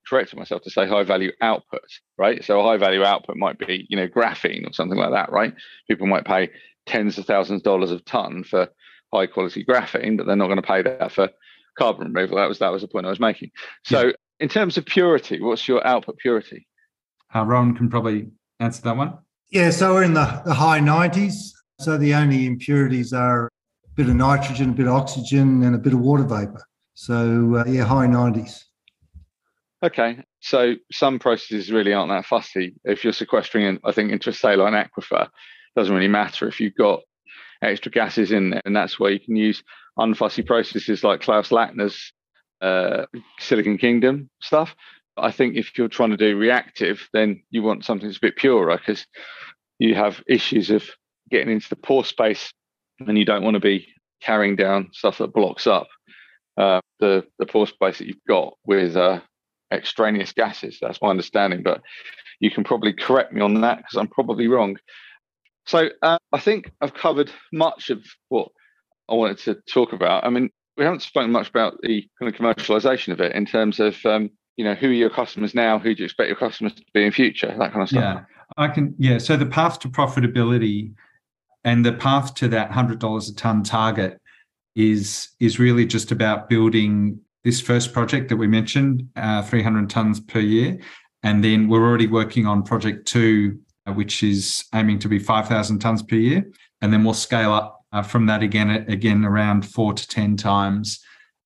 [0.07, 1.81] corrected myself to say high value output,
[2.17, 2.43] right?
[2.43, 5.53] So a high value output might be, you know, graphene or something like that, right?
[5.87, 6.49] People might pay
[6.85, 8.67] tens of thousands of dollars a ton for
[9.13, 11.29] high quality graphene, but they're not going to pay that for
[11.77, 12.37] carbon removal.
[12.37, 13.51] That was that was the point I was making.
[13.83, 14.13] So yeah.
[14.39, 16.67] in terms of purity, what's your output purity?
[17.33, 18.27] Uh, Rowan can probably
[18.59, 19.17] answer that one.
[19.51, 21.51] Yeah, so we're in the, the high 90s.
[21.79, 25.77] So the only impurities are a bit of nitrogen, a bit of oxygen, and a
[25.77, 26.63] bit of water vapor.
[26.93, 28.63] So uh, yeah, high 90s.
[29.81, 32.75] Okay, so some processes really aren't that fussy.
[32.83, 35.29] If you're sequestering, I think, into a saline aquifer,
[35.75, 37.01] doesn't really matter if you've got
[37.61, 39.63] extra gases in there, and that's where you can use
[39.97, 42.11] unfussy processes like Klaus Lackner's
[42.61, 43.05] uh,
[43.39, 44.75] Silicon Kingdom stuff.
[45.15, 48.35] I think if you're trying to do reactive, then you want something that's a bit
[48.35, 49.05] purer because
[49.77, 50.83] you have issues of
[51.31, 52.51] getting into the pore space,
[52.99, 53.87] and you don't want to be
[54.21, 55.87] carrying down stuff that blocks up
[56.57, 59.21] uh, the the pore space that you've got with uh,
[59.71, 60.77] extraneous gases.
[60.81, 61.81] That's my understanding, but
[62.39, 64.77] you can probably correct me on that because I'm probably wrong.
[65.65, 68.49] So uh, I think I've covered much of what
[69.09, 70.25] I wanted to talk about.
[70.25, 73.79] I mean, we haven't spoken much about the kind of commercialization of it in terms
[73.79, 76.73] of um, you know who are your customers now, who do you expect your customers
[76.73, 78.01] to be in future, that kind of stuff.
[78.01, 78.23] Yeah,
[78.57, 78.95] I can.
[78.97, 80.93] Yeah, so the path to profitability
[81.63, 84.19] and the path to that hundred dollars a ton target
[84.75, 90.19] is is really just about building this first project that we mentioned, uh, 300 tons
[90.19, 90.79] per year.
[91.23, 95.79] And then we're already working on project two, uh, which is aiming to be 5,000
[95.79, 96.49] tons per year.
[96.81, 101.03] And then we'll scale up uh, from that again, again around four to 10 times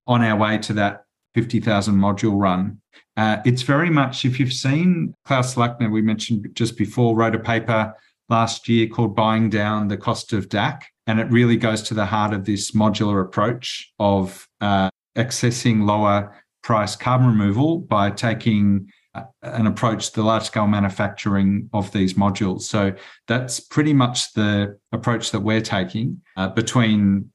[0.07, 2.79] on our way to that 50,000 module run.
[3.15, 7.39] Uh, it's very much, if you've seen Klaus Lackner, we mentioned just before, wrote a
[7.39, 7.93] paper
[8.29, 10.81] last year called Buying Down the Cost of DAC.
[11.05, 16.36] And it really goes to the heart of this modular approach of uh, accessing lower
[16.64, 22.16] price carbon removal by taking uh, an approach to the large scale manufacturing of these
[22.16, 22.61] modules.
[22.61, 22.93] So
[23.28, 27.32] that's pretty much the approach that we're taking uh, between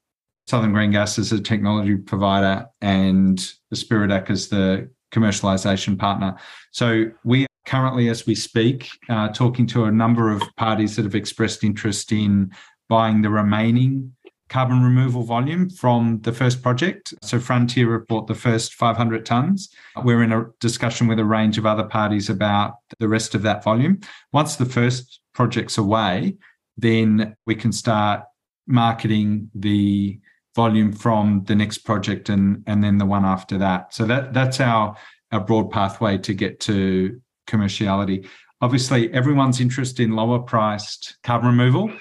[0.48, 3.38] Southern Green Gas as a technology provider and
[3.70, 6.36] the AspiraDAC as the commercialization partner.
[6.72, 11.04] So we are currently, as we speak, uh, talking to a number of parties that
[11.04, 12.50] have expressed interest in
[12.88, 14.14] buying the remaining
[14.48, 17.14] carbon removal volume from the first project.
[17.22, 19.68] So Frontier bought the first 500 tonnes.
[20.02, 23.62] We're in a discussion with a range of other parties about the rest of that
[23.62, 24.00] volume.
[24.32, 26.36] Once the first project's away,
[26.76, 28.22] then we can start
[28.66, 30.18] marketing the
[30.54, 33.94] volume from the next project and and then the one after that.
[33.94, 34.96] So that that's our
[35.30, 38.26] our broad pathway to get to commerciality.
[38.60, 41.92] Obviously, everyone's interested in lower priced carbon removal,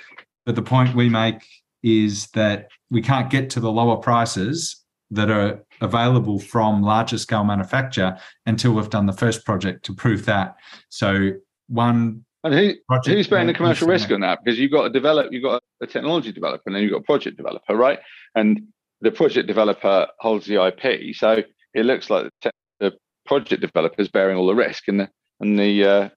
[0.45, 1.43] but the point we make
[1.87, 7.43] is that we can't get to the lower prices that are available from larger scale
[7.43, 10.55] manufacture until we've done the first project to prove that.
[10.89, 11.31] So
[11.67, 12.73] one and who,
[13.05, 14.39] who's bearing the commercial risk on that?
[14.43, 17.03] Because you've got to develop, you've got a technology developer, and then you've got a
[17.03, 17.99] project developer, right?
[18.35, 18.61] And
[19.01, 24.01] the project developer holds the IP, so it looks like the, te- the project developer
[24.01, 25.09] is bearing all the risk, and the
[25.39, 26.09] and the uh,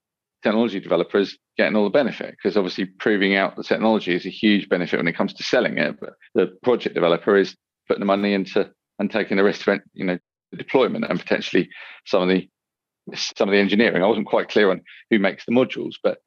[0.43, 4.29] technology developer is getting all the benefit because obviously proving out the technology is a
[4.29, 5.99] huge benefit when it comes to selling it.
[5.99, 7.55] But the project developer is
[7.87, 10.17] putting the money into and taking the risk for you know
[10.51, 11.69] the deployment and potentially
[12.05, 12.47] some of the
[13.15, 14.03] some of the engineering.
[14.03, 16.19] I wasn't quite clear on who makes the modules, but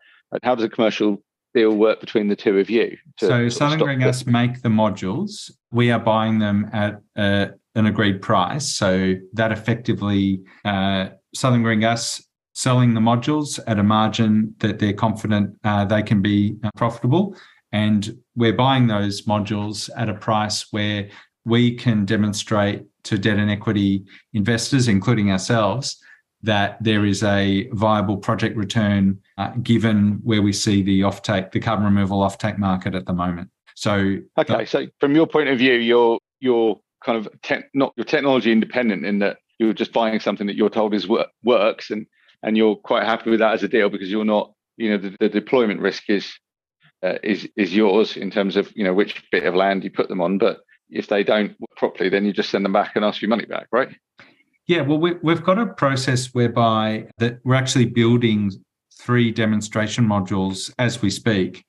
[0.43, 1.23] how does a commercial
[1.55, 2.97] deal work between the two of you?
[3.21, 5.51] So Southern Green Gas make the modules.
[5.71, 8.73] We are buying them at uh, an agreed price.
[8.73, 12.23] So that effectively, uh, Southern Green Gas
[12.55, 17.37] selling the modules at a margin that they're confident uh, they can be uh, profitable.
[17.73, 21.09] And we're buying those modules at a price where
[21.45, 26.01] we can demonstrate to debt and equity investors, including ourselves,
[26.43, 31.61] that there is a viable project return uh, given where we see the offtake, the
[31.61, 33.51] carbon removal offtake market at the moment.
[33.75, 34.59] So, okay.
[34.59, 38.53] The, so, from your point of view, you're you're kind of te- not your technology
[38.53, 42.07] independent in that you're just buying something that you're told is wor- works, and
[42.45, 45.17] and you're quite happy with that as a deal because you're not, you know, the,
[45.19, 46.33] the deployment risk is
[47.03, 50.09] uh, is is yours in terms of you know which bit of land you put
[50.09, 50.39] them on.
[50.39, 53.47] But if they don't properly, then you just send them back and ask your money
[53.47, 53.89] back, right?
[54.67, 58.51] Yeah, well, we, we've got a process whereby that we're actually building
[58.99, 61.65] three demonstration modules as we speak.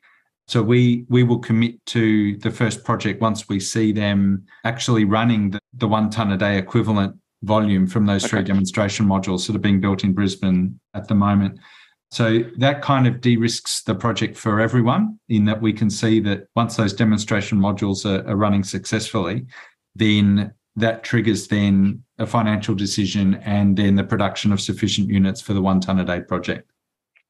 [0.47, 5.51] So we we will commit to the first project once we see them actually running
[5.51, 7.15] the, the one ton a day equivalent
[7.45, 8.29] volume from those okay.
[8.31, 11.59] three demonstration modules that are being built in Brisbane at the moment.
[12.11, 16.19] So that kind of de risks the project for everyone in that we can see
[16.21, 19.45] that once those demonstration modules are, are running successfully,
[19.95, 25.53] then that triggers then a financial decision and then the production of sufficient units for
[25.53, 26.69] the one ton a day project.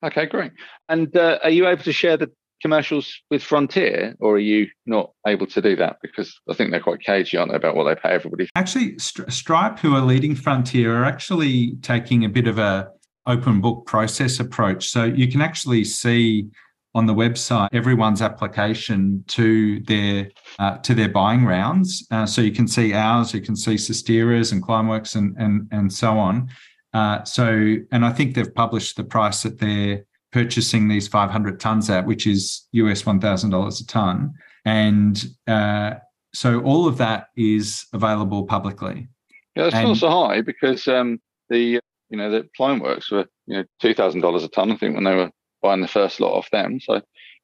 [0.04, 0.52] Okay, great.
[0.90, 2.32] And uh, are you able to share the
[2.66, 5.98] commercials with Frontier, or are you not able to do that?
[6.02, 8.50] Because I think they're quite cagey, aren't they, about what they pay everybody?
[8.56, 12.90] Actually, Stripe, who are leading Frontier, are actually taking a bit of a
[13.28, 14.88] open book process approach.
[14.88, 16.48] So you can actually see
[16.96, 22.08] on the website everyone's application to their uh, to their buying rounds.
[22.10, 25.94] Uh, so you can see ours, you can see Sistera's and Climeworks and and and
[25.94, 26.50] so on.
[26.96, 30.04] Uh, so and I think they've published the price that they're
[30.36, 34.34] purchasing these 500 tons at, which is US $1,000 a ton,
[34.66, 35.94] and uh,
[36.34, 39.08] so all of that is available publicly.
[39.56, 41.80] Yeah, that's and, not so high because um, the
[42.10, 44.70] you know the Climeworks were you know two thousand dollars a ton.
[44.70, 45.32] I think when they were
[45.62, 46.82] buying the first lot off them.
[46.82, 47.02] So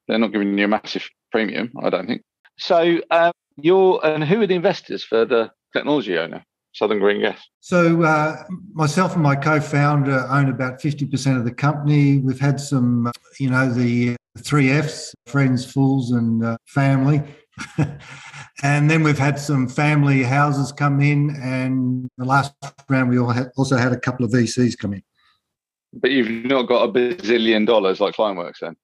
[0.08, 2.24] they're not giving you a massive premium, I don't think.
[2.58, 6.44] So um, you're and who are the investors for the technology owner?
[6.74, 7.39] Southern Green Gas.
[7.59, 8.43] So uh,
[8.74, 12.17] myself and my co-founder own about 50% of the company.
[12.17, 17.22] We've had some, you know, the three Fs, friends, fools and uh, family.
[18.63, 22.53] and then we've had some family houses come in and the last
[22.89, 25.03] round we also had a couple of VCs come in.
[25.93, 28.78] But you've not got a bazillion dollars like Climeworks then?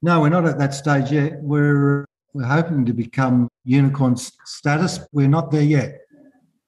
[0.00, 1.34] No, we're not at that stage yet.
[1.42, 5.00] We're we're hoping to become unicorn status.
[5.12, 6.00] We're not there yet.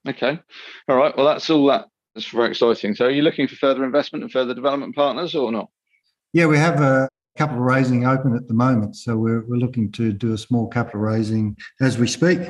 [0.07, 0.39] Okay.
[0.89, 1.17] All right.
[1.17, 1.87] Well, that's all that.
[2.15, 2.95] That's very exciting.
[2.95, 5.69] So, are you looking for further investment and further development partners or not?
[6.33, 8.97] Yeah, we have a capital raising open at the moment.
[8.97, 12.41] So, we're, we're looking to do a small capital raising as we speak.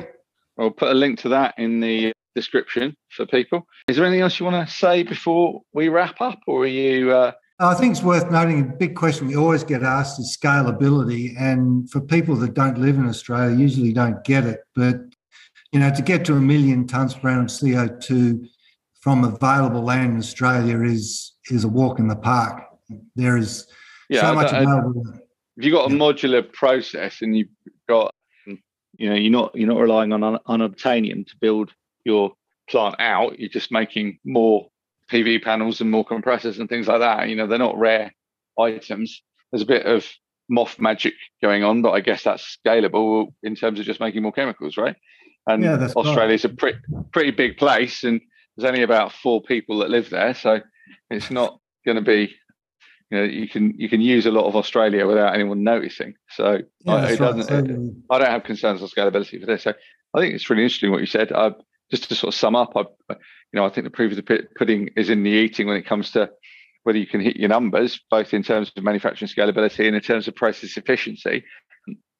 [0.59, 3.67] I'll put a link to that in the description for people.
[3.87, 7.11] Is there anything else you want to say before we wrap up, or are you?
[7.11, 7.31] Uh...
[7.59, 11.33] I think it's worth noting a big question we always get asked is scalability.
[11.39, 14.61] And for people that don't live in Australia, usually don't get it.
[14.75, 14.97] But,
[15.71, 18.47] you know, to get to a million tonnes per annum CO2
[19.01, 22.63] from available land in Australia is is a walk in the park.
[23.15, 23.67] There is
[24.09, 25.03] yeah, so much available.
[25.57, 25.99] If you've got a yeah.
[25.99, 27.49] modular process and you've
[27.89, 28.13] got,
[28.45, 31.71] you know, you're not you're not relying on unobtainium to build
[32.05, 32.33] your
[32.69, 34.67] plant out, you're just making more
[35.11, 37.29] PV panels and more compressors and things like that.
[37.29, 38.13] You know, they're not rare
[38.59, 39.21] items.
[39.51, 40.05] There's a bit of
[40.51, 44.31] MOF magic going on, but I guess that's scalable in terms of just making more
[44.31, 44.95] chemicals, right?
[45.47, 46.53] And yeah, Australia's right.
[46.53, 46.79] a pretty
[47.11, 48.21] pretty big place, and
[48.55, 50.59] there's only about four people that live there, so
[51.09, 52.35] it's not going to be.
[53.09, 56.15] You know, you can you can use a lot of Australia without anyone noticing.
[56.31, 57.49] So yeah, I, it doesn't.
[57.49, 57.69] Right.
[57.69, 59.63] It, I don't have concerns on scalability for this.
[59.63, 59.73] So
[60.13, 61.31] I think it's really interesting what you said.
[61.31, 61.51] I,
[61.89, 63.15] just to sort of sum up, I, you
[63.53, 66.11] know, I think the proof of the pudding is in the eating when it comes
[66.11, 66.29] to
[66.83, 70.27] whether you can hit your numbers, both in terms of manufacturing scalability and in terms
[70.27, 71.43] of process efficiency.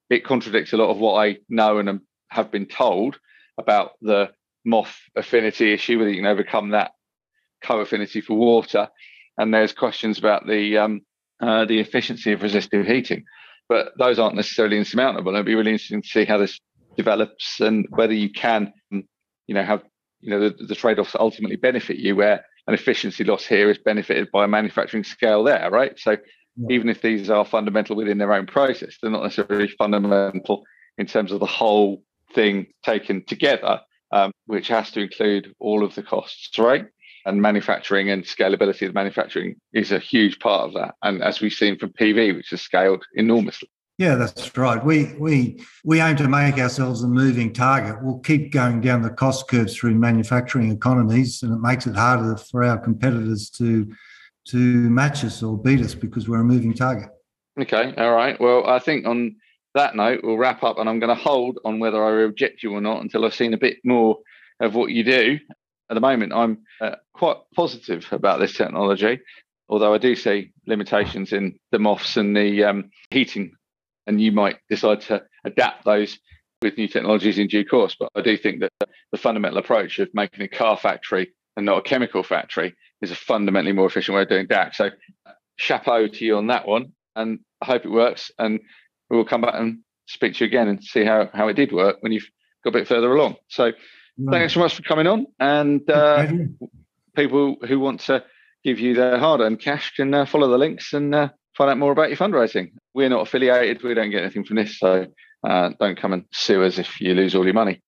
[0.10, 3.20] It contradicts a lot of what I know and have been told
[3.58, 4.32] about the
[4.68, 6.92] MOF affinity issue, whether you can overcome that
[7.64, 8.90] co-affinity for water.
[9.38, 11.02] And there's questions about the um,
[11.40, 13.24] uh, the efficiency of resistive heating,
[13.70, 15.34] but those aren't necessarily insurmountable.
[15.34, 16.60] It'd be really interesting to see how this
[16.98, 19.84] develops and whether you can you know have
[20.20, 24.30] you know the, the trade-offs ultimately benefit you where an efficiency loss here is benefited
[24.32, 26.18] by a manufacturing scale there right so
[26.58, 26.68] yeah.
[26.70, 30.64] even if these are fundamental within their own process they're not necessarily fundamental
[30.98, 32.02] in terms of the whole
[32.34, 36.86] thing taken together um, which has to include all of the costs right
[37.26, 41.54] and manufacturing and scalability of manufacturing is a huge part of that and as we've
[41.54, 43.70] seen from pv which has scaled enormously
[44.00, 44.84] yeah, that's right.
[44.84, 47.98] We we we aim to make ourselves a moving target.
[48.04, 52.38] We'll keep going down the cost curve through manufacturing economies, and it makes it harder
[52.38, 53.92] for our competitors to
[54.50, 57.10] to match us or beat us because we're a moving target.
[57.60, 58.40] Okay, all right.
[58.40, 59.36] Well, I think on
[59.78, 62.74] that note, we'll wrap up, and I'm going to hold on whether I reject you
[62.74, 64.18] or not until I've seen a bit more
[64.60, 65.40] of what you do.
[65.90, 69.20] At the moment, I'm uh, quite positive about this technology,
[69.70, 73.54] although I do see limitations in the MOFs and the um, heating
[74.08, 76.18] and you might decide to adapt those
[76.62, 77.96] with new technologies in due course.
[78.00, 81.78] But I do think that the fundamental approach of making a car factory and not
[81.78, 84.74] a chemical factory is a fundamentally more efficient way of doing DAC.
[84.74, 84.90] So,
[85.58, 88.32] chapeau to you on that one, and I hope it works.
[88.40, 88.60] And
[89.10, 91.72] we will come back and speak to you again and see how how it did
[91.72, 92.30] work when you've
[92.64, 93.36] got a bit further along.
[93.50, 93.72] So,
[94.32, 96.28] thanks so much for coming on, and uh,
[97.16, 98.24] people who want to
[98.64, 101.92] give you their hard-earned cash can uh, follow the links and uh, find out more
[101.92, 102.72] about your fundraising.
[102.94, 105.08] We're not affiliated, we don't get anything from this, so
[105.48, 107.82] uh, don't come and sue us if you lose all your money.